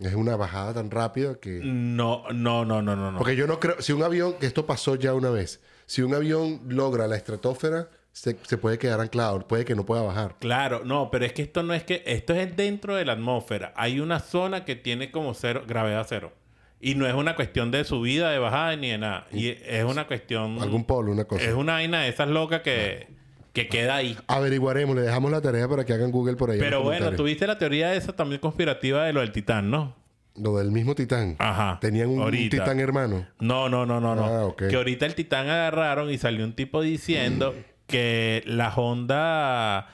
[0.00, 1.60] Es una bajada tan rápida que...
[1.62, 3.12] No, no, no, no, no.
[3.12, 3.18] no.
[3.18, 3.80] Porque yo no creo...
[3.80, 4.34] Si un avión...
[4.40, 5.60] Que esto pasó ya una vez.
[5.84, 9.46] Si un avión logra la estratosfera, se, se puede quedar anclado.
[9.46, 10.36] Puede que no pueda bajar.
[10.40, 12.02] Claro, no, pero es que esto no es que...
[12.06, 13.74] Esto es dentro de la atmósfera.
[13.76, 16.32] Hay una zona que tiene como cero, gravedad cero.
[16.80, 19.26] Y no es una cuestión de subida, de bajada, ni de nada.
[19.30, 20.62] Y es una cuestión...
[20.62, 21.44] Algún polo, una cosa.
[21.44, 23.19] Es una vaina de esas locas que,
[23.52, 24.16] que queda ahí.
[24.26, 24.96] Averiguaremos.
[24.96, 26.58] Le dejamos la tarea para que hagan Google por ahí.
[26.58, 29.96] Pero bueno, tuviste la teoría esa también conspirativa de lo del titán, ¿no?
[30.36, 31.36] Lo del mismo titán.
[31.38, 31.78] Ajá.
[31.80, 33.26] Tenían un, titán hermano.
[33.40, 34.24] No, no, no, no, no.
[34.24, 34.68] Ah, ok.
[34.68, 37.54] Que ahorita el Titán agarraron y salió un tipo diciendo
[37.86, 39.86] que las ondas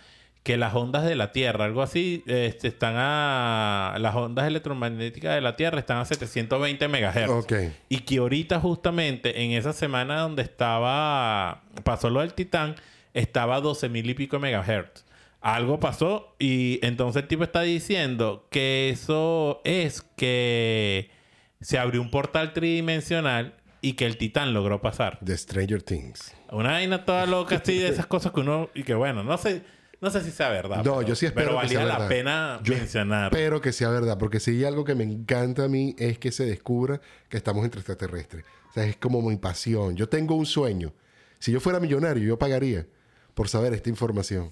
[0.42, 5.40] que las ondas de la Tierra, algo así, este, están a las ondas electromagnéticas de
[5.40, 7.32] la Tierra están a 720 megahertz.
[7.32, 7.52] Ok.
[7.88, 12.76] Y que ahorita justamente en esa semana donde estaba pasó lo del Titán,
[13.16, 15.04] estaba a 12 mil y pico megahertz.
[15.40, 21.10] Algo pasó y entonces el tipo está diciendo que eso es que
[21.60, 25.18] se abrió un portal tridimensional y que el Titán logró pasar.
[25.20, 26.34] De Stranger Things.
[26.50, 28.70] Una vaina toda loca así de esas cosas que uno...
[28.74, 29.62] Y que bueno, no sé,
[30.00, 30.78] no sé si sea verdad.
[30.78, 32.08] No, pero- yo sí espero Pero que valía sea la verdad.
[32.08, 33.32] pena Yo mencionar.
[33.32, 36.32] Espero que sea verdad, porque si hay algo que me encanta a mí es que
[36.32, 38.44] se descubra que estamos entre extraterrestres.
[38.70, 39.94] O sea, es como mi pasión.
[39.96, 40.92] Yo tengo un sueño.
[41.38, 42.86] Si yo fuera millonario, yo pagaría
[43.36, 44.50] por saber esta información.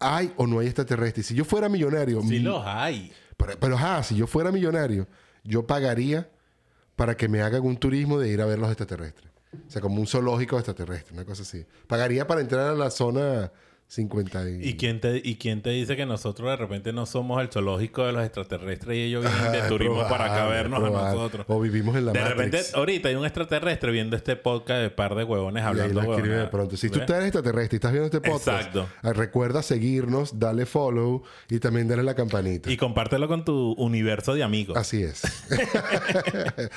[0.00, 1.26] ¿Hay o no hay extraterrestres?
[1.26, 2.22] Si yo fuera millonario...
[2.22, 3.12] Sí mi- los hay.
[3.36, 5.06] Pero, pero, ajá, si yo fuera millonario,
[5.44, 6.28] yo pagaría
[6.96, 9.28] para que me hagan un turismo de ir a ver los extraterrestres.
[9.66, 11.64] O sea, como un zoológico extraterrestre, una cosa así.
[11.86, 13.52] Pagaría para entrar a la zona
[13.88, 14.68] 50 y...
[14.68, 18.04] ¿Y quién, te, ¿Y quién te dice que nosotros de repente no somos el zoológico
[18.04, 21.46] de los extraterrestres y ellos vienen de turismo para acá a nosotros?
[21.48, 22.36] O vivimos en la de Matrix.
[22.36, 26.76] repente, ahorita hay un extraterrestre viendo este podcast de par de huevones hablando de pronto.
[26.76, 28.88] Si tú eres extraterrestre y estás viendo este podcast, Exacto.
[29.02, 32.70] ah, recuerda seguirnos, dale follow y también dale la campanita.
[32.70, 34.76] Y compártelo con tu universo de amigos.
[34.76, 35.22] Así es.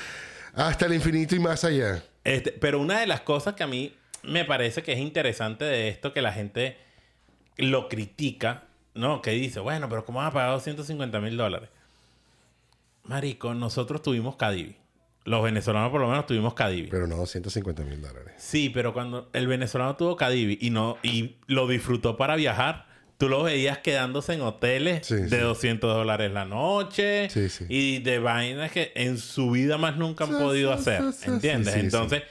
[0.54, 2.02] Hasta el infinito y más allá.
[2.24, 5.88] Este, pero una de las cosas que a mí me parece que es interesante de
[5.88, 6.76] esto, que la gente
[7.56, 9.22] lo critica, ¿no?
[9.22, 11.68] Que dice, bueno, pero ¿cómo vas a pagar 250 mil dólares?
[13.04, 14.76] Marico, nosotros tuvimos Cadivi.
[15.24, 16.88] Los venezolanos por lo menos tuvimos Cadivi.
[16.88, 18.34] Pero no 150 mil dólares.
[18.38, 22.86] Sí, pero cuando el venezolano tuvo Cadivi y no y lo disfrutó para viajar,
[23.18, 25.36] tú lo veías quedándose en hoteles Sí, de sí.
[25.36, 30.30] 200 dólares la noche Sí, y de vainas que en su vida más nunca han
[30.30, 31.76] podido hacer, ¿entiendes?
[31.76, 32.22] Entonces,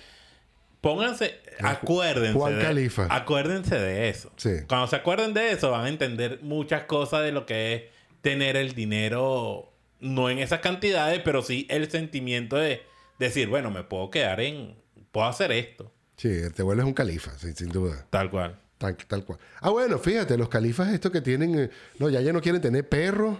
[0.81, 3.07] pónganse, acuérdense, Juan de, Califa.
[3.09, 4.31] acuérdense de eso.
[4.35, 4.49] Sí.
[4.67, 7.83] Cuando se acuerden de eso, van a entender muchas cosas de lo que es
[8.21, 12.81] tener el dinero, no en esas cantidades, pero sí el sentimiento de
[13.19, 14.75] decir, bueno, me puedo quedar en,
[15.11, 18.05] puedo hacer esto, Sí, te vuelves un califa, sí, sin duda.
[18.11, 18.59] tal cual.
[18.77, 19.39] Tal, tal cual.
[19.59, 21.57] Ah, bueno, fíjate, los califas estos que tienen...
[21.57, 21.69] eh,
[21.99, 23.37] no, ya ya no quieren tener perros,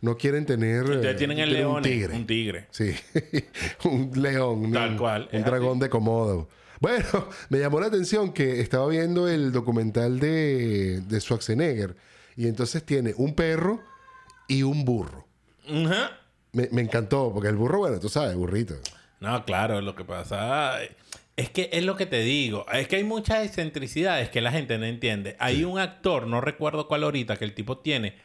[0.00, 0.84] no quieren tener...
[0.86, 2.14] eh, Ustedes tienen el león, Un tigre.
[2.14, 2.66] un tigre.
[2.70, 2.94] Sí,
[3.84, 4.70] un león.
[4.72, 6.48] Tal un- cual, Un es dragón de Komodo.
[6.80, 11.96] Bueno, me llamó la atención que estaba viendo el documental de, de Schwarzenegger
[12.36, 13.80] y entonces tiene un perro
[14.48, 15.26] y un burro.
[15.68, 16.18] Ajá.
[16.52, 18.74] Me, me encantó, porque el burro, bueno, tú sabes, burrito.
[19.20, 20.78] No, claro, lo que pasa
[21.36, 22.66] es que es lo que te digo.
[22.72, 25.36] Es que hay muchas excentricidades que la gente no entiende.
[25.38, 28.16] Hay un actor, no recuerdo cuál ahorita, que el tipo tiene.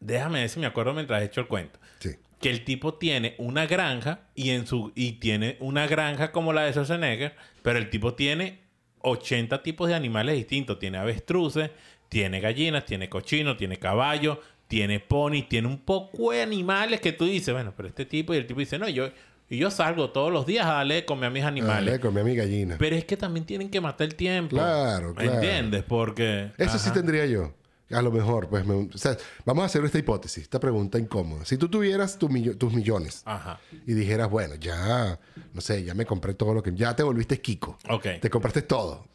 [0.00, 1.78] Déjame ver si me acuerdo mientras he hecho el cuento.
[1.98, 2.10] Sí.
[2.40, 6.62] Que el tipo tiene una granja y en su y tiene una granja como la
[6.62, 8.60] de Schwarzenegger, pero el tipo tiene
[9.00, 10.78] 80 tipos de animales distintos.
[10.78, 11.70] Tiene avestruces,
[12.08, 17.24] tiene gallinas, tiene cochinos, tiene caballos, tiene ponis, tiene un poco de animales que tú
[17.24, 19.10] dices, bueno, pero este tipo y el tipo dice, no, yo
[19.48, 22.00] y yo salgo todos los días a darle de comer a mis animales.
[22.00, 22.76] Comí a mi gallina.
[22.78, 24.56] Pero es que también tienen que matar el tiempo.
[24.56, 25.34] Claro, claro.
[25.34, 25.84] ¿Entiendes?
[25.84, 26.50] Porque.
[26.58, 27.54] Eso sí tendría yo.
[27.92, 31.44] A lo mejor, pues, me- o sea, vamos a hacer esta hipótesis, esta pregunta incómoda.
[31.44, 33.60] Si tú tuvieras tu millo- tus millones Ajá.
[33.86, 35.20] y dijeras, bueno, ya,
[35.54, 36.72] no sé, ya me compré todo lo que...
[36.74, 37.78] Ya te volviste Kiko.
[37.88, 38.06] Ok.
[38.20, 39.06] Te compraste todo.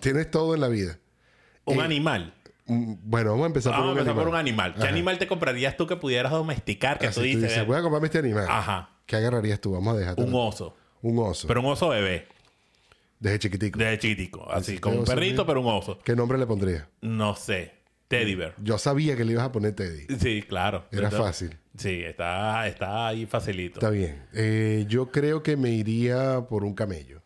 [0.00, 0.96] Tienes todo en la vida.
[1.64, 2.34] Un Eh, animal.
[2.66, 4.24] Mm, Bueno, vamos a empezar Vamos a por un empezar animal.
[4.24, 4.74] por un animal.
[4.74, 4.90] ¿Qué Ajá.
[4.92, 6.98] animal te comprarías tú que pudieras domesticar?
[7.00, 8.46] Que Así tú dices, "Ve, voy a comprarme este animal.
[8.48, 8.90] Ajá.
[9.06, 9.72] ¿Qué agarrarías tú?
[9.72, 10.14] Vamos a dejar.
[10.20, 10.76] un oso.
[11.02, 11.48] Un oso.
[11.48, 12.28] Pero un oso bebé.
[13.18, 13.76] Desde chiquitico.
[13.78, 14.48] Desde chiquitico.
[14.52, 15.46] Así, como un perrito, mío.
[15.46, 15.98] pero un oso.
[16.04, 16.88] ¿Qué nombre le pondría?
[17.00, 17.79] No sé.
[18.10, 18.54] Teddy bear.
[18.60, 20.06] Yo sabía que le ibas a poner Teddy.
[20.18, 20.84] Sí, claro.
[20.90, 21.58] Era Entonces- fácil.
[21.78, 23.78] Sí, está, está ahí facilito.
[23.78, 24.26] Está bien.
[24.34, 27.22] Eh, yo creo que me iría por un camello.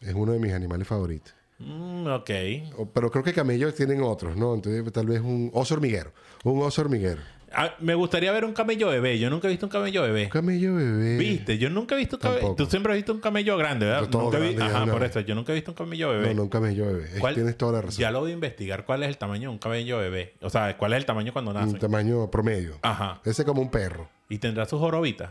[0.00, 1.34] Es uno de mis animales favoritos.
[1.58, 2.30] Mm, ok.
[2.94, 4.54] Pero creo que camellos tienen otros, ¿no?
[4.54, 6.12] Entonces, tal vez un oso hormiguero.
[6.44, 7.20] Un oso hormiguero.
[7.52, 9.18] Ah, me gustaría ver un camello bebé.
[9.18, 10.24] Yo nunca he visto un camello bebé.
[10.24, 11.16] Un camello bebé.
[11.18, 11.58] ¿Viste?
[11.58, 12.54] Yo nunca he visto un camello.
[12.54, 14.08] Tú siempre has visto un camello grande, ¿verdad?
[14.08, 14.92] Todo Nunca vi- grande, ya Ajá, no.
[14.92, 15.20] por eso.
[15.20, 16.28] Yo nunca he visto un camello bebé.
[16.28, 17.04] No, no, un camello bebé.
[17.14, 18.00] Es- ¿Cuál- Tienes toda la razón.
[18.00, 18.84] Ya lo voy a investigar.
[18.84, 20.34] ¿Cuál es el tamaño de un camello bebé?
[20.42, 21.72] O sea, ¿cuál es el tamaño cuando nace?
[21.72, 22.78] Un tamaño promedio.
[22.82, 23.20] Ajá.
[23.24, 24.08] Ese como un perro.
[24.28, 25.30] ¿Y tendrá sus jorobitas?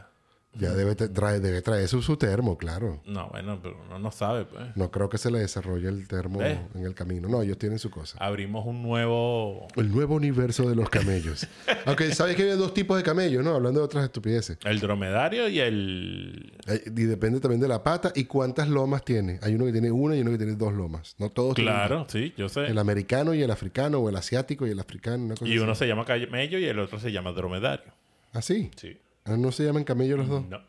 [0.56, 3.02] Ya debe, traer, debe traer su, su termo, claro.
[3.06, 4.76] No, bueno, pero uno no sabe, pues.
[4.76, 7.30] No creo que se le desarrolle el termo en el camino.
[7.30, 8.18] No, ellos tienen su cosa.
[8.20, 9.68] Abrimos un nuevo...
[9.76, 11.47] El nuevo universo de los camellos.
[11.86, 13.52] Aunque sabes que hay dos tipos de camellos, ¿no?
[13.52, 14.58] Hablando de otras estupideces.
[14.66, 16.52] El dromedario y el...
[16.68, 19.39] Y depende también de la pata y cuántas lomas tiene.
[19.43, 21.16] Hay uno que tiene una y uno que tiene dos lomas.
[21.20, 22.66] No todos tienen Claro, sí, yo sé.
[22.66, 25.26] El americano y el africano, o el asiático y el africano.
[25.26, 25.80] Una cosa Y uno así.
[25.80, 27.93] se llama camello y el otro se llama dromedario.
[28.34, 28.72] ¿Ah, sí?
[28.76, 28.97] Sí.
[29.26, 30.45] Ah, ¿No se llaman camellos los dos?
[30.47, 30.59] No.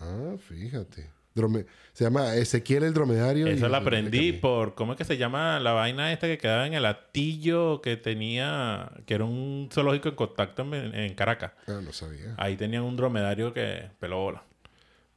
[0.00, 1.08] Ah, fíjate.
[1.34, 3.46] Drome- Se llama Ezequiel el dromedario.
[3.46, 4.40] Eso lo aprendí camello.
[4.40, 4.74] por...
[4.74, 8.90] ¿Cómo es que se llama la vaina esta que quedaba en el atillo que tenía...
[9.06, 11.52] Que era un zoológico en contacto en, en Caracas.
[11.68, 12.34] Ah, no sabía.
[12.36, 14.42] Ahí tenían un dromedario que peló bola.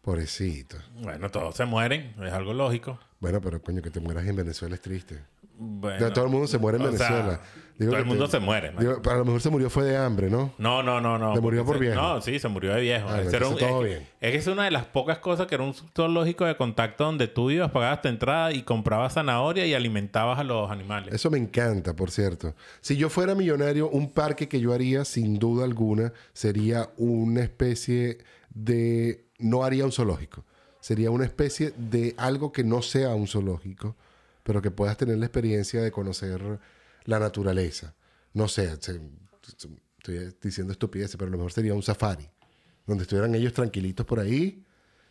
[0.01, 0.77] Pobrecito.
[1.01, 2.13] Bueno, todos se mueren.
[2.23, 2.99] Es algo lógico.
[3.19, 5.19] Bueno, pero coño, que te mueras en Venezuela es triste.
[5.57, 7.41] Bueno, todo el mundo se muere en sea, Venezuela.
[7.77, 8.71] Digo todo el mundo te- se muere.
[8.79, 10.53] Digo, a lo mejor se murió fue de hambre, ¿no?
[10.59, 11.33] No, no, no, no.
[11.33, 11.95] ¿Se murió por se- viejo?
[12.01, 13.07] No, sí, se murió de viejo.
[13.09, 14.09] Ah, era un- todo es, que- bien.
[14.21, 17.27] es que es una de las pocas cosas que era un zoológico de contacto donde
[17.27, 21.13] tú ibas, pagabas tu entrada y comprabas zanahoria y alimentabas a los animales.
[21.13, 22.53] Eso me encanta, por cierto.
[22.81, 28.19] Si yo fuera millonario, un parque que yo haría, sin duda alguna, sería una especie
[28.53, 29.25] de...
[29.39, 30.45] No haría un zoológico.
[30.79, 33.95] Sería una especie de algo que no sea un zoológico,
[34.43, 36.59] pero que puedas tener la experiencia de conocer
[37.05, 37.93] la naturaleza.
[38.33, 38.99] No sé, se-
[39.57, 42.27] se- estoy diciendo estupideces, pero a lo mejor sería un safari,
[42.85, 44.63] donde estuvieran ellos tranquilitos por ahí.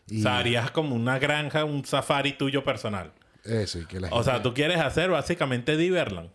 [0.08, 3.12] Y O sea, harías como una granja, un safari tuyo personal.
[3.44, 6.30] eso, y que la O sea, tú quieres hacer básicamente Diverland.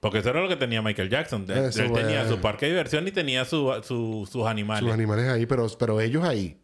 [0.00, 1.46] Porque eso era lo que tenía Michael Jackson.
[1.46, 4.84] De- Eso, Él tenía su parque de diversión y tenía su, su- sus animales.
[4.84, 6.58] sus animales ahí, pero, pero ellos ahí,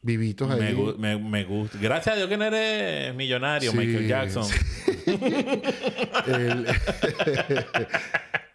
[0.00, 0.74] vivitos ahí.
[0.74, 1.76] Me, me- me gusta.
[1.78, 4.44] Gracias a Dios que no eres millonario, Sí, Michael Jackson.
[6.26, 6.66] El-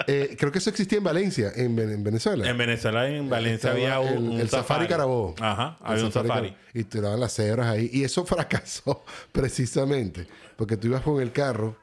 [0.08, 2.48] Eh, creo que eso existía en Valencia, en, Ven- en Venezuela.
[2.48, 5.34] En Venezuela, en Valencia, Estaba había un, el, un el Safari Carabobo.
[5.40, 6.50] Ajá, El había un safari.
[6.52, 6.58] Carabobo.
[6.76, 7.90] Y te daban las cebras ahí.
[7.92, 10.28] Y eso fracasó precisamente.
[10.58, 11.76] Porque tú ibas con el carro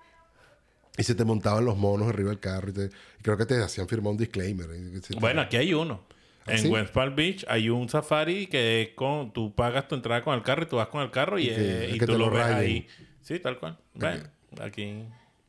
[0.97, 2.68] y se te montaban los monos arriba del carro.
[2.70, 2.85] Y, te-
[3.18, 4.68] y creo que te hacían firmar un disclaimer.
[4.70, 6.05] Y- Bueno, aquí hay uno.
[6.47, 6.68] En ¿Ah, ¿Sí?
[6.68, 10.43] West Palm Beach hay un safari que es con, tú pagas tu entrada con el
[10.45, 12.31] carro y tú vas con el carro y, Y que- eh, y tú te lo,
[12.31, 12.57] ves rayen.
[12.59, 12.87] ahí.
[13.20, 13.79] Sí, tal cual.
[13.95, 14.23] Bueno,
[14.61, 15.05] aquí.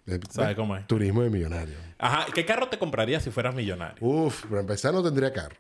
[0.08, 0.86] eh, ¿Sabe cómo es?
[0.88, 1.76] Turismo de millonario.
[1.97, 3.97] Ajá, ¿qué carro te comprarías si fueras millonario?
[4.06, 5.56] Uf, para empezar no tendría carro.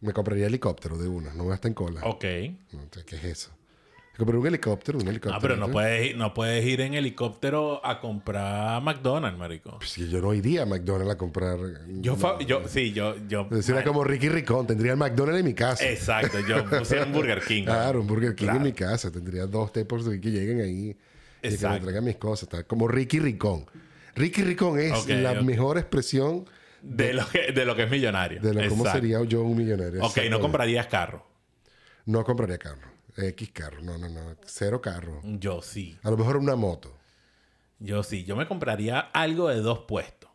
[0.00, 1.34] Me compraría helicóptero de una.
[1.34, 2.00] No gasta en cola.
[2.04, 2.24] Ok.
[2.72, 3.50] No sé, ¿Qué es eso?
[4.18, 5.34] Me un helicóptero, un helicóptero.
[5.36, 9.78] Ah, pero no puedes, ir, no puedes ir en helicóptero a comprar McDonald's, marico.
[9.78, 11.58] Pues que yo no iría a McDonald's a comprar.
[11.88, 13.48] Yo, fa- yo sí, yo, yo.
[13.66, 14.66] Era como Ricky Ricón.
[14.66, 15.88] Tendría el McDonald's en mi casa.
[15.88, 17.64] Exacto, yo puse un Burger King.
[17.70, 18.58] Claro, un Burger King Claro.
[18.58, 19.10] en mi casa.
[19.10, 20.96] Tendría dos tepos que lleguen ahí
[21.42, 22.48] y que me traigan mis cosas.
[22.66, 23.66] Como Ricky Ricón.
[24.14, 26.44] Ricky Ricón es la mejor expresión
[26.82, 28.40] De lo que, de lo que es millonario.
[28.40, 30.02] de lo, cómo sería yo un millonario.
[30.04, 31.26] Ok, no comprarías carro.
[32.06, 32.88] No compraría carro.
[33.16, 33.82] X carro.
[33.82, 34.36] No, no, no.
[34.46, 35.20] Cero carro.
[35.24, 35.96] Yo sí.
[36.02, 36.96] A lo mejor una moto.
[37.78, 38.24] Yo sí.
[38.24, 40.30] Yo me compraría algo de dos puestos.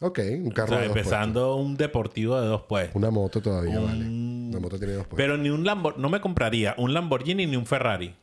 [0.00, 2.94] Ok, un O carro sea, de dos empezando un deportivo de dos puestos.
[2.94, 4.04] Una moto todavía, Un- vale.
[4.50, 5.16] Una moto tiene dos puestos.
[5.16, 8.14] Pero ni un Lambo no me compraría un Lamborghini ni un Ferrari.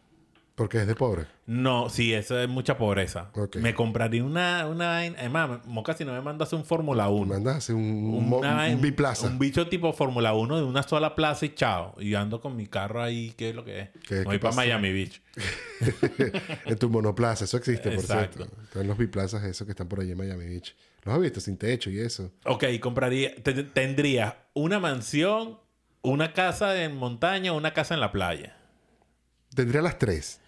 [0.56, 1.26] Porque es de pobre.
[1.47, 3.30] No, sí, eso es mucha pobreza.
[3.56, 5.18] Me compraría una, una vaina.
[5.20, 7.26] Además, Moca, si no me mandas un Fórmula 1.
[7.34, 9.28] Mandas a hacer un, un, Una- un biplaza.
[9.28, 11.93] Un bicho tipo Fórmula 1 de una sola plaza y chao.
[11.99, 13.89] Y ando con mi carro ahí, ¿qué es lo que es?
[14.08, 14.56] ¿Qué- Voy qué para?
[14.56, 15.22] Miami Beach.
[16.66, 17.43] en tu monoplaza.
[17.43, 18.38] Eso existe, por Exacto.
[18.45, 18.62] cierto.
[18.64, 20.74] Están los biplazas esos que están por ahí en Miami Beach.
[21.03, 21.39] ¿Los has visto?
[21.41, 22.32] Sin techo y eso.
[22.45, 25.60] Ok, compraría, te- tendría una mansión,
[26.01, 28.58] una casa en montaña, una casa en la playa.
[29.53, 30.39] Tendría las tres.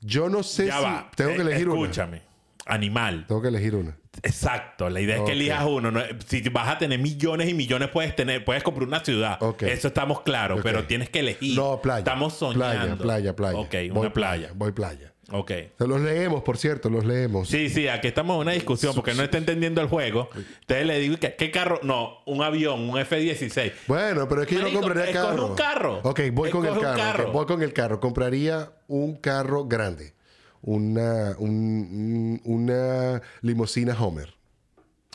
[0.00, 0.84] Yo no sé ya si...
[0.84, 1.10] va.
[1.14, 1.80] Tengo que Eh, elegir una.
[1.82, 2.22] Escúchame.
[2.66, 3.24] Animal.
[3.26, 3.96] Tengo que elegir una.
[4.22, 4.90] Exacto.
[4.90, 5.90] La idea es que elijas uno.
[5.90, 6.00] ¿no?
[6.26, 9.38] Si vas a tener millones y millones, puedes tener, puedes comprar una ciudad.
[9.60, 11.56] Eso estamos claros, pero tienes que elegir.
[11.56, 12.00] No, playa.
[12.00, 12.98] Estamos soñando.
[12.98, 13.58] Playa, playa, playa.
[13.58, 14.50] Ok, Voy una playa.
[14.54, 15.12] Voy playa.
[15.30, 15.52] Ok.
[15.78, 17.48] Se los leemos, por cierto, los leemos.
[17.48, 20.30] Sí, sí, aquí estamos en una discusión porque no está entendiendo el juego.
[20.60, 21.80] Entonces le digo, ¿qué, qué carro?
[21.82, 23.72] No, un avión, un F-16.
[23.86, 25.46] Bueno, pero es que yo no compraría carro.
[25.48, 26.00] un carro.
[26.04, 27.30] Ok, voy con el carro.
[27.32, 28.00] voy con el carro.
[28.00, 30.14] Compraría un carro grande.
[30.62, 34.34] Una, un- un- una limusina Homer.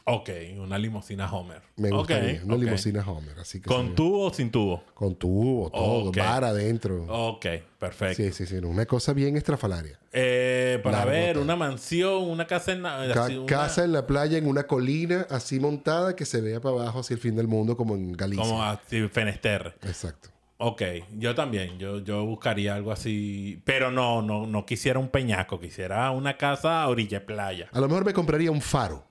[0.05, 1.61] Ok, una limusina Homer.
[1.77, 2.41] Me gustaría.
[2.43, 2.61] Una ok.
[2.61, 3.39] limusina Homer.
[3.39, 4.83] Así que ¿Con sería- tubo o sin tubo?
[4.93, 6.09] Con tubo, todo.
[6.09, 6.17] Ok.
[6.17, 7.05] Bar adentro.
[7.07, 7.45] Ok,
[7.79, 8.21] perfecto.
[8.21, 8.55] Sí, sí, sí.
[8.57, 9.97] Una cosa bien estrafalaria.
[10.11, 12.81] Eh, para ver, una mansión, una casa en...
[12.83, 16.59] Ca- así, una- Casa en la playa, en una colina así montada que se vea
[16.59, 18.43] para abajo hacia el fin del mundo como en Galicia.
[18.43, 19.75] Como así, Fenesterre.
[19.83, 20.29] Exacto.
[20.57, 20.81] Ok,
[21.17, 21.77] yo también.
[21.79, 23.61] Yo, yo buscaría algo así.
[23.65, 25.59] Pero no, no, no quisiera un peñaco.
[25.59, 27.69] Quisiera una casa a orilla de playa.
[27.71, 29.03] A lo mejor me compraría un faro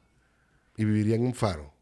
[0.77, 1.73] y viviría en un faro.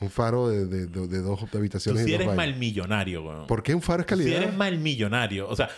[0.00, 3.24] Un faro de, de- de- de dos Tú habitaciones si y dos eres mal millonario,
[3.24, 3.46] weón.
[3.48, 4.42] ¿Por qué un faro es Si calidad?
[4.42, 5.48] eres mal millonario.
[5.48, 5.68] O sea,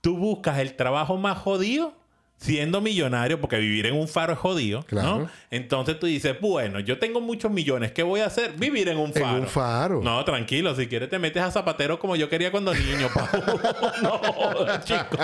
[0.00, 1.94] tú buscas el trabajo más jodido
[2.38, 5.20] siendo millonario, porque vivir en un faro es jodido, Claro.
[5.20, 5.30] ¿no?
[5.50, 8.52] Entonces tú dices, bueno, yo tengo muchos millones, ¿qué voy a hacer?
[8.58, 9.38] Vivir en un En faro.
[9.40, 10.00] un faro.
[10.02, 13.26] No, tranquilo, si quieres te metes a zapatero como yo quería cuando niño, Pau.
[14.02, 15.16] no, chico.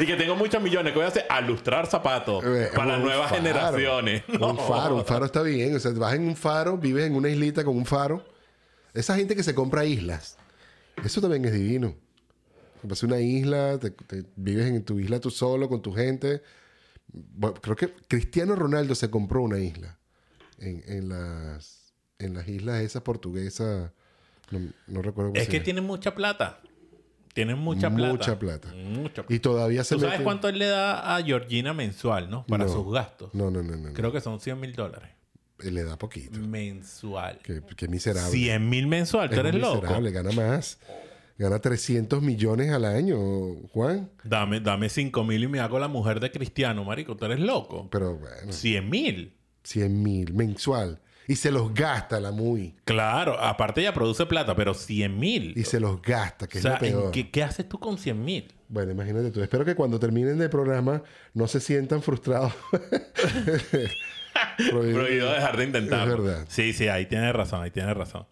[0.00, 1.26] y que tengo muchos millones, ¿qué voy a hacer?
[1.28, 3.42] A lustrar zapatos Eh, para un nuevas faro.
[3.42, 4.22] generaciones.
[4.28, 4.48] No.
[4.52, 5.76] Un faro, un faro está bien.
[5.76, 8.24] O sea, vas en un faro, vives en una islita con un faro.
[8.94, 10.38] Esa gente que se compra islas.
[11.04, 11.94] Eso también es divino.
[12.82, 16.42] Vas a una isla, te, te- vives en tu isla tú solo, con tu gente.
[17.12, 19.98] Bueno, creo que Cristiano Ronaldo se compró una isla.
[20.58, 23.90] En, en las, en las islas esas portuguesas.
[24.50, 26.60] No, no recuerdo cómo Es se que tienen mucha plata.
[27.34, 28.10] Tienen mucha plata.
[28.12, 28.72] Mucha plata.
[28.74, 32.44] Mucha Y todavía se ¿Tú sabes meten- cuánto él le da a Georgina mensual, no?
[32.46, 32.72] Para No.
[32.72, 33.32] sus gastos.
[33.34, 33.92] No, no, no, no.
[33.94, 35.08] Creo que son 100 mil dólares.
[35.60, 36.38] Le da poquito.
[36.40, 37.38] Mensual.
[37.42, 38.30] Qué, qué miserable.
[38.30, 39.28] 100 mil mensual.
[39.30, 39.80] Tú Es eres loco.
[39.82, 40.78] miserable, gana más.
[41.42, 43.18] Gana 300 millones al año,
[43.72, 44.08] Juan.
[44.22, 47.16] Dame, dame 5 mil y me hago la mujer de Cristiano, marico.
[47.16, 47.88] Tú eres loco.
[47.90, 49.34] Pero bueno, 100 mil.
[49.64, 51.00] 100 mil mensual.
[51.26, 52.76] Y se los gasta la muy.
[52.84, 53.40] Claro.
[53.40, 55.52] Aparte ella produce plata, pero 100 mil.
[55.56, 57.10] Y se los gasta, que O sea, es lo ¿en peor.
[57.10, 58.54] ¿qué, qué haces tú con 100 mil?
[58.68, 59.42] Bueno, imagínate tú.
[59.42, 61.02] Espero que cuando terminen el programa
[61.34, 62.52] no se sientan frustrados.
[62.70, 63.90] Prohibido.
[64.94, 66.14] Prohibido dejar de intentarlo.
[66.14, 66.46] Es verdad.
[66.48, 68.26] Sí, sí, ahí tienes razón, ahí tienes razón.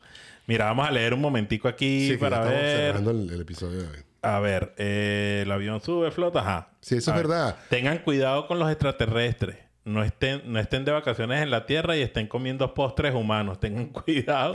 [0.47, 2.87] Mira, vamos a leer un momentico aquí Sí, para ver.
[2.89, 3.99] cerrando el, el episodio de hoy.
[4.23, 6.71] A ver, eh, el avión sube, flota, ajá.
[6.81, 7.57] Sí, eso A es ver, verdad.
[7.71, 9.57] Tengan cuidado con los extraterrestres.
[9.83, 13.59] No estén, no estén de vacaciones en la Tierra y estén comiendo postres humanos.
[13.61, 14.53] Tengan cuidado.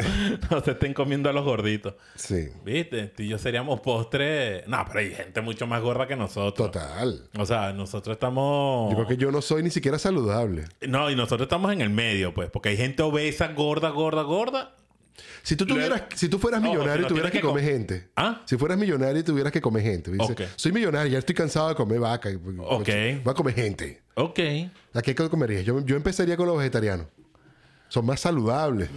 [0.52, 1.96] no se estén comiendo a los gorditos.
[2.14, 3.08] Sí, ¿Viste?
[3.08, 4.68] Tú y yo seríamos postres...
[4.68, 6.70] No, pero hay gente mucho más gorda que nosotros.
[6.72, 7.22] total.
[7.40, 8.92] O sea, nosotros estamos...
[8.92, 10.66] Yo creo que yo no soy ni siquiera saludable.
[10.88, 12.52] No, y nosotros estamos en el medio, pues.
[12.52, 14.76] Porque hay gente obesa, gorda, gorda, gorda.
[15.44, 18.10] Si tú tuvieras, si tú fueras millonario y no tuvieras que, comer com- gente.
[18.16, 18.42] ¿Ah?
[18.46, 20.12] Si fueras millonario y tuvieras que comer gente.
[20.56, 22.30] Soy millonario, ya estoy cansado de comer vaca.
[22.30, 22.90] y- Ok.
[23.24, 24.02] Voy a comer gente.
[24.16, 24.40] Ok.
[24.94, 25.64] ¿A qué comerías?
[25.66, 27.08] Yo, yo empezaría con los vegetarianos.
[27.90, 28.90] Son más saludables.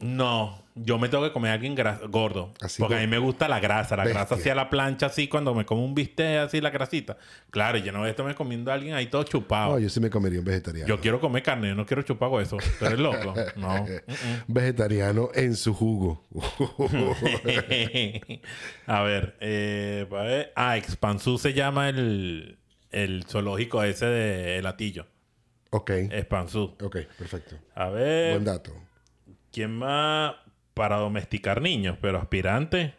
[0.00, 1.74] No, yo me tengo que comer a alguien
[2.08, 2.52] gordo.
[2.60, 3.96] Así porque como- a mí me gusta la grasa.
[3.96, 4.20] La Bestia.
[4.20, 7.16] grasa hacia la plancha, así, cuando me como un bistec, así, la grasita.
[7.50, 9.72] Claro, yo no voy a estarme comiendo a alguien ahí todo chupado.
[9.72, 10.88] No, yo sí me comería un vegetariano.
[10.88, 12.56] Yo quiero comer carne, yo no quiero chupar hueso.
[12.78, 13.34] ¿Tú eres loco?
[13.56, 13.84] No.
[14.46, 16.24] Vegetariano en su jugo.
[18.86, 20.52] a ver, eh, pa' ver.
[20.56, 22.58] Ah, Expansú se llama el,
[22.90, 25.06] el zoológico ese de El Atillo.
[25.70, 25.90] ok.
[26.10, 26.76] Expansú.
[26.82, 27.56] Ok, perfecto.
[27.74, 28.72] A ver, Buen dato.
[29.52, 30.34] ¿quién más
[30.80, 31.98] para domesticar niños?
[32.00, 32.94] Pero aspirante,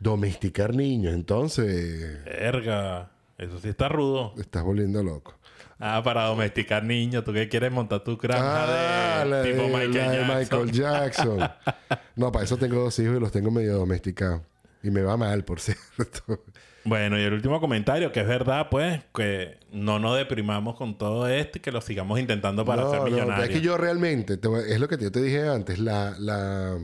[0.00, 1.14] Domesticar niños.
[1.14, 4.34] Entonces, verga, eso sí está rudo.
[4.38, 5.34] estás volviendo loco.
[5.78, 9.66] Ah, para domesticar niños, ¿tú qué quieres montar tu granja Ah, de la de, tipo
[9.68, 10.38] Michael la de Jackson?
[10.38, 11.50] Michael Jackson.
[12.16, 14.42] no, para eso tengo dos hijos y los tengo medio domesticados.
[14.82, 16.44] Y me va mal, por cierto.
[16.84, 21.28] Bueno, y el último comentario, que es verdad, pues, que no nos deprimamos con todo
[21.28, 23.48] esto y que lo sigamos intentando para no, ser no, millonarios.
[23.48, 26.78] es que yo realmente, te es lo que yo te dije antes, la, la,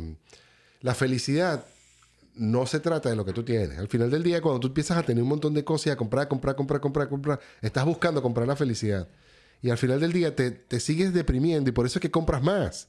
[0.80, 1.64] la felicidad
[2.34, 3.78] no se trata de lo que tú tienes.
[3.78, 5.96] Al final del día, cuando tú empiezas a tener un montón de cosas y a
[5.96, 9.08] comprar, comprar, comprar, comprar, comprar, estás buscando comprar la felicidad.
[9.62, 12.42] Y al final del día te, te sigues deprimiendo y por eso es que compras
[12.42, 12.88] más.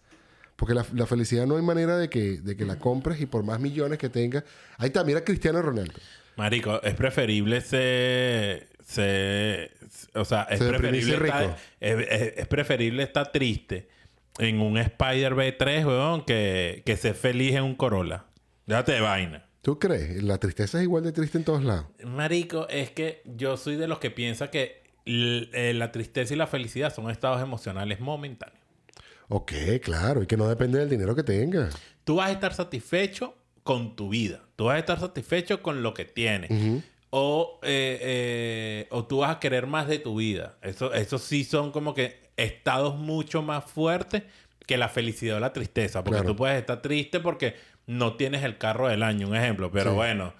[0.58, 3.44] Porque la, la felicidad no hay manera de que, de que la compres y por
[3.44, 4.44] más millones que tengas.
[4.78, 5.94] Ahí está, mira a Cristiano Ronaldo.
[6.38, 8.70] Marico, es preferible ser...
[8.86, 9.72] ser-
[10.14, 13.90] o sea, es Se preferible, estar, es, es- es preferible estar triste
[14.40, 18.26] en un Spider B3, weón, que, que ser feliz en un Corolla.
[18.66, 19.44] Déjate de vaina.
[19.62, 20.24] ¿Tú crees?
[20.24, 21.88] La tristeza es igual de triste en todos lados.
[22.06, 26.48] Marico, es que yo soy de los que piensa que eh, la tristeza y la
[26.48, 28.62] felicidad son estados emocionales momentáneos.
[29.30, 30.22] Ok, claro.
[30.24, 31.76] Y que no depende del dinero que tengas.
[32.06, 33.36] Tú vas a estar satisfecho
[33.68, 34.40] con tu vida.
[34.56, 36.50] Tú vas a estar satisfecho con lo que tienes.
[37.10, 40.56] o, eh, eh, o tú vas a querer más de tu vida.
[40.62, 44.24] Eso, eso sí son como que estados mucho más fuertes
[44.66, 46.04] que la felicidad o la tristeza.
[46.04, 46.32] Porque Claro.
[46.34, 47.56] tú puedes estar triste porque
[47.86, 49.72] no tienes el carro del año, un ejemplo.
[49.72, 49.96] Pero Sí.
[49.96, 50.34] bueno,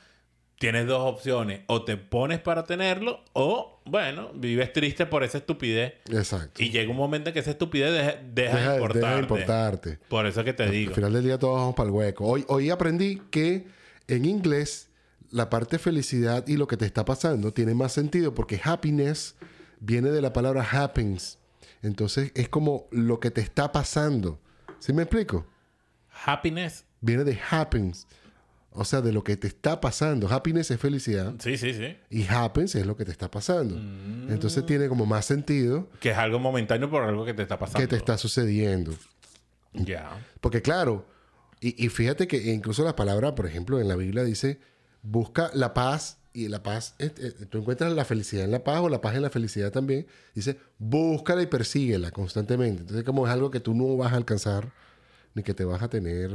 [0.60, 1.62] tienes dos opciones.
[1.68, 5.94] O te pones para tenerlo o, bueno, vives triste por esa estupidez.
[6.12, 6.62] Exacto.
[6.64, 9.16] Y llega un momento en que esa estupidez deja, deja Deja- de deja importarte.
[9.16, 10.00] de importarte.
[10.10, 10.90] Por eso que te digo.
[10.90, 12.26] Al final del día todos vamos para el hueco.
[12.26, 13.68] Hoy, hoy aprendí que
[14.08, 14.90] en inglés
[15.30, 19.36] la parte felicidad y lo que te está pasando tiene más sentido porque happiness
[19.80, 21.38] viene de la palabra happens.
[21.84, 24.40] Entonces es como lo que te está pasando.
[24.80, 25.46] ¿Sí me explico?
[26.26, 26.86] Happiness.
[27.02, 28.08] Viene de happens.
[28.80, 30.28] O sea, de lo que te está pasando.
[30.30, 31.98] Happiness es felicidad Sí, sí, sí.
[32.10, 33.76] y happens es lo que te está pasando.
[33.76, 34.32] Mm.
[34.32, 37.80] Entonces tiene como más sentido Que es algo momentáneo por algo que te está pasando.
[37.80, 38.94] que te está sucediendo.
[39.74, 40.10] Ya.
[40.42, 41.06] Porque claro,
[41.60, 44.60] y, y fíjate que incluso la palabra, por ejemplo, en la Biblia dice,
[45.02, 48.80] busca la paz y la paz, eh, eh, tú encuentras la felicidad en la paz
[48.82, 50.06] o la paz en la felicidad también.
[50.36, 52.82] Dice, búscala y persíguela constantemente.
[52.82, 54.72] Entonces como es algo que tú no vas a alcanzar
[55.34, 56.30] ni que te vas a tener...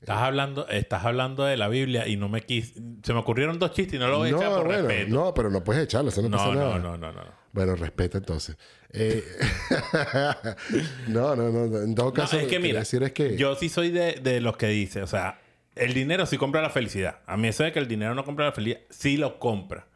[0.00, 2.72] Estás hablando, estás hablando de la Biblia y no me quis...
[3.02, 5.14] Se me ocurrieron dos chistes y no lo voy a echar por bueno, respeto.
[5.14, 6.78] no, pero no puedes echarlo, eso no, pasa no, nada.
[6.78, 7.40] no, no, no, no.
[7.52, 8.56] Bueno, respeta entonces.
[8.92, 9.22] Eh,
[11.08, 11.78] no, no, no.
[11.82, 13.36] En todo No, caso, es que mira, decir es que...
[13.36, 15.40] yo sí soy de, de los que dice, o sea,
[15.74, 17.18] el dinero sí compra la felicidad.
[17.26, 19.86] A mí eso de que el dinero no compra la felicidad, sí lo compra.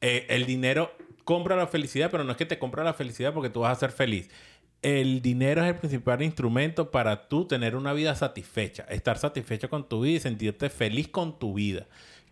[0.00, 0.92] Eh, el dinero
[1.24, 3.80] compra la felicidad, pero no es que te compra la felicidad porque tú vas a
[3.80, 4.30] ser feliz.
[4.82, 9.88] El dinero es el principal instrumento para tú tener una vida satisfecha, estar satisfecho con
[9.88, 11.86] tu vida y sentirte feliz con tu vida,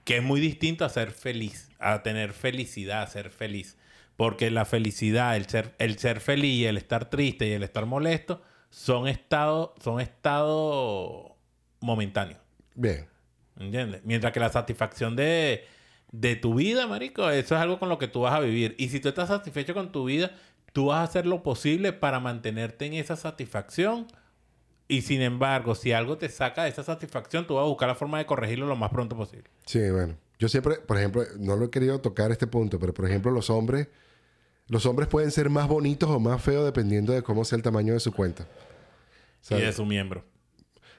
[0.04, 3.76] que es muy distinto a ser feliz, a tener felicidad, a ser feliz.
[4.16, 8.42] Porque la felicidad, el ser, el ser feliz, el estar triste y el estar molesto
[8.70, 11.36] son estados son estado
[11.80, 12.40] momentáneos.
[12.74, 13.06] Bien.
[13.58, 14.02] ¿Entiendes?
[14.04, 15.64] Mientras que la satisfacción de,
[16.12, 18.74] de tu vida, marico, eso es algo con lo que tú vas a vivir.
[18.78, 20.30] Y si tú estás satisfecho con tu vida,
[20.72, 24.06] tú vas a hacer lo posible para mantenerte en esa satisfacción.
[24.90, 27.94] Y sin embargo, si algo te saca de esa satisfacción, tú vas a buscar la
[27.94, 29.50] forma de corregirlo lo más pronto posible.
[29.66, 30.16] Sí, bueno.
[30.38, 33.50] Yo siempre, por ejemplo, no lo he querido tocar este punto, pero por ejemplo, los
[33.50, 33.88] hombres,
[34.68, 37.92] los hombres pueden ser más bonitos o más feos dependiendo de cómo sea el tamaño
[37.92, 38.44] de su cuenta.
[38.44, 39.64] Y ¿Sabes?
[39.64, 40.24] de su miembro.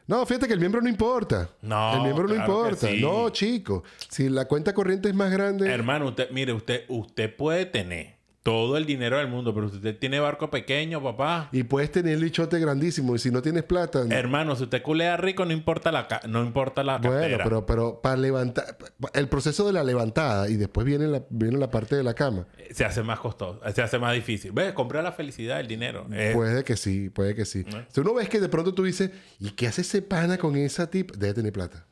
[0.05, 1.49] No, fíjate que el miembro no importa.
[1.61, 2.87] No, El miembro no claro importa.
[2.89, 2.99] sí.
[3.01, 3.83] No, chico.
[4.09, 5.71] Si la cuenta corriente es más grande.
[5.71, 9.97] Hermano, usted, mire, usted, usted puede tener todo el dinero del mundo, pero si usted
[9.99, 11.49] tiene barco pequeño, papá.
[11.51, 13.15] Y puedes tener el lichote grandísimo.
[13.15, 14.05] Y si no tienes plata.
[14.09, 17.43] Hermano, si usted culea rico, no importa la, ca- no importa la bueno, cartera.
[17.43, 18.77] pero, pero para levantar.
[19.13, 22.47] El proceso de la levantada y después viene la, viene la parte de la cama.
[22.71, 24.51] se hace más costoso, se hace más difícil.
[24.53, 24.73] ¿Ves?
[24.73, 26.07] Comprar la felicidad, el dinero.
[26.11, 27.65] Eh, Puede que sí, puede que sí.
[27.69, 27.83] ¿No?
[27.89, 30.89] Si uno ves que de pronto tú dices, ¿y qué hace ese pana con esa
[30.89, 31.11] tip?
[31.17, 31.85] Debe tener plata.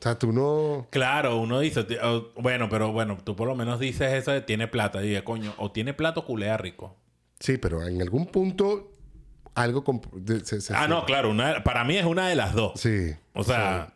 [0.00, 0.86] O sea, tú no.
[0.90, 1.86] Claro, uno dice,
[2.36, 5.02] bueno, pero bueno, tú por lo menos dices eso de tiene plata.
[5.04, 6.96] Y coño, o tiene plata o culea rico.
[7.40, 8.90] Sí, pero en algún punto
[9.54, 9.82] algo.
[10.44, 12.78] se- se- Ah, se- no, claro, una, para mí es una de las dos.
[12.80, 13.12] Sí.
[13.32, 13.94] O sea,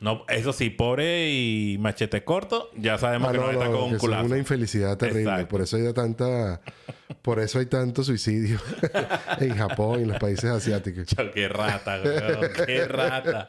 [0.00, 3.72] no, eso sí, pobre y machete corto, ya sabemos Ah, que no, no, está no,
[3.80, 4.24] con un culazo.
[4.26, 5.22] una infelicidad terrible.
[5.30, 5.48] Exacto.
[5.48, 6.60] Por eso hay tanta.
[7.22, 8.58] Por eso hay tanto suicidio
[9.40, 11.06] en Japón y en los países asiáticos.
[11.06, 13.48] Chao, qué rata, weón, qué rata.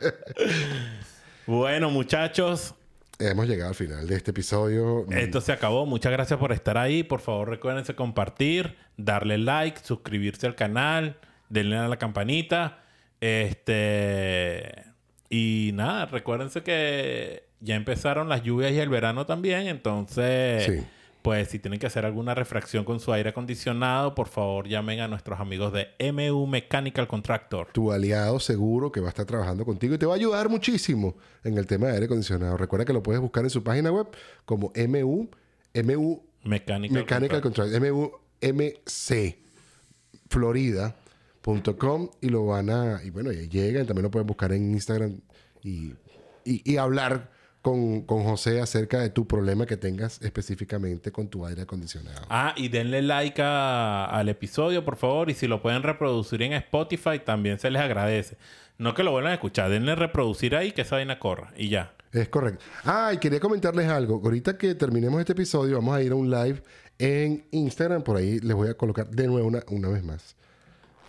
[1.45, 2.75] Bueno, muchachos,
[3.17, 5.05] Hemos llegado al final de este episodio.
[5.09, 5.85] Esto se acabó.
[5.85, 7.03] Muchas gracias por estar ahí.
[7.03, 11.17] Por favor, recuérdense compartir, darle like, suscribirse al canal,
[11.47, 12.83] denle a la campanita.
[13.21, 14.83] Este.
[15.29, 19.67] Y nada, recuérdense que ya empezaron las lluvias y el verano también.
[19.67, 20.85] Entonces, Sí.
[21.25, 25.07] Pues si tienen que hacer alguna refracción con su aire acondicionado, por favor llamen a
[25.07, 27.69] nuestros amigos de MU Mechanical Contractor.
[27.71, 31.15] tu aliado seguro que va a estar trabajando contigo y te va a ayudar muchísimo
[31.43, 32.57] en el tema de aire acondicionado.
[32.57, 34.05] Recuerda que lo puedes buscar en su página web
[34.45, 35.27] como MU,
[35.83, 37.81] MU Mechanical, Mechanical Contractor.
[37.81, 39.35] Contract, MUMC
[40.29, 45.21] Florida.com y lo van a, y bueno, llegan, también lo pueden buscar en Instagram
[45.63, 45.91] y,
[46.43, 47.31] y, y hablar
[47.65, 52.21] con, con José acerca de tu problema que tengas específicamente con tu aire acondicionado.
[52.29, 55.31] Ah, y denle like a- al episodio, por favor.
[55.31, 58.37] Y si lo pueden reproducir en Spotify, también se les agradece.
[58.77, 61.51] No que lo vuelvan a escuchar, denle reproducir ahí que esa vaina corra.
[61.57, 61.95] Y ya.
[62.11, 62.63] Es correcto.
[62.83, 64.21] Ah, y quería comentarles algo.
[64.23, 66.61] Ahorita que terminemos este episodio, vamos a ir a un live
[66.99, 68.03] en Instagram.
[68.03, 70.35] Por ahí les voy a colocar de nuevo una, una vez más.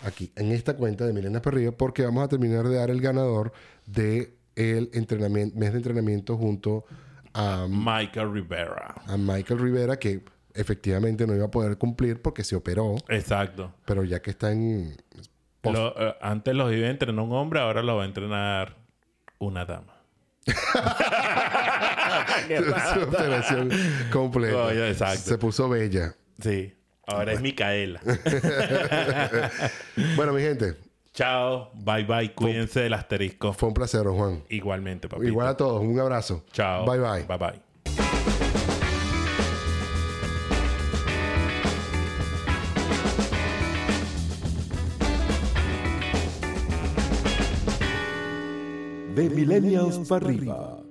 [0.05, 3.53] Aquí, en esta cuenta de Milena Perrillo, porque vamos a terminar de dar el ganador
[3.85, 6.85] de el entrenamiento, mes de entrenamiento junto
[7.35, 8.95] a, Michael Rivera.
[9.07, 13.73] a Michael Rivera, que efectivamente no iba a poder cumplir porque se operó, Exacto.
[13.85, 14.97] pero ya que está en
[15.61, 18.77] Post- Lo- eh, antes los iba a entrenar un hombre, ahora lo va a entrenar
[19.39, 19.93] una dama.
[22.47, 23.03] Su rata.
[23.03, 23.71] operación
[24.13, 24.89] completa.
[24.89, 25.23] Exacto.
[25.31, 26.15] Se puso bella.
[26.41, 26.73] Sí.
[27.07, 28.01] Ahora es Micaela.
[30.17, 30.77] Bueno, mi gente,
[31.17, 33.55] Chao, bye bye, cuídense del asterisco.
[33.55, 34.45] Fue un placer, Juan.
[34.51, 35.27] Igualmente, papito.
[35.27, 36.45] Igual a todos, un abrazo.
[36.53, 36.85] Chao.
[36.85, 37.23] Bye bye.
[37.23, 37.63] Bye bye.
[49.15, 50.86] De Millennials para arriba.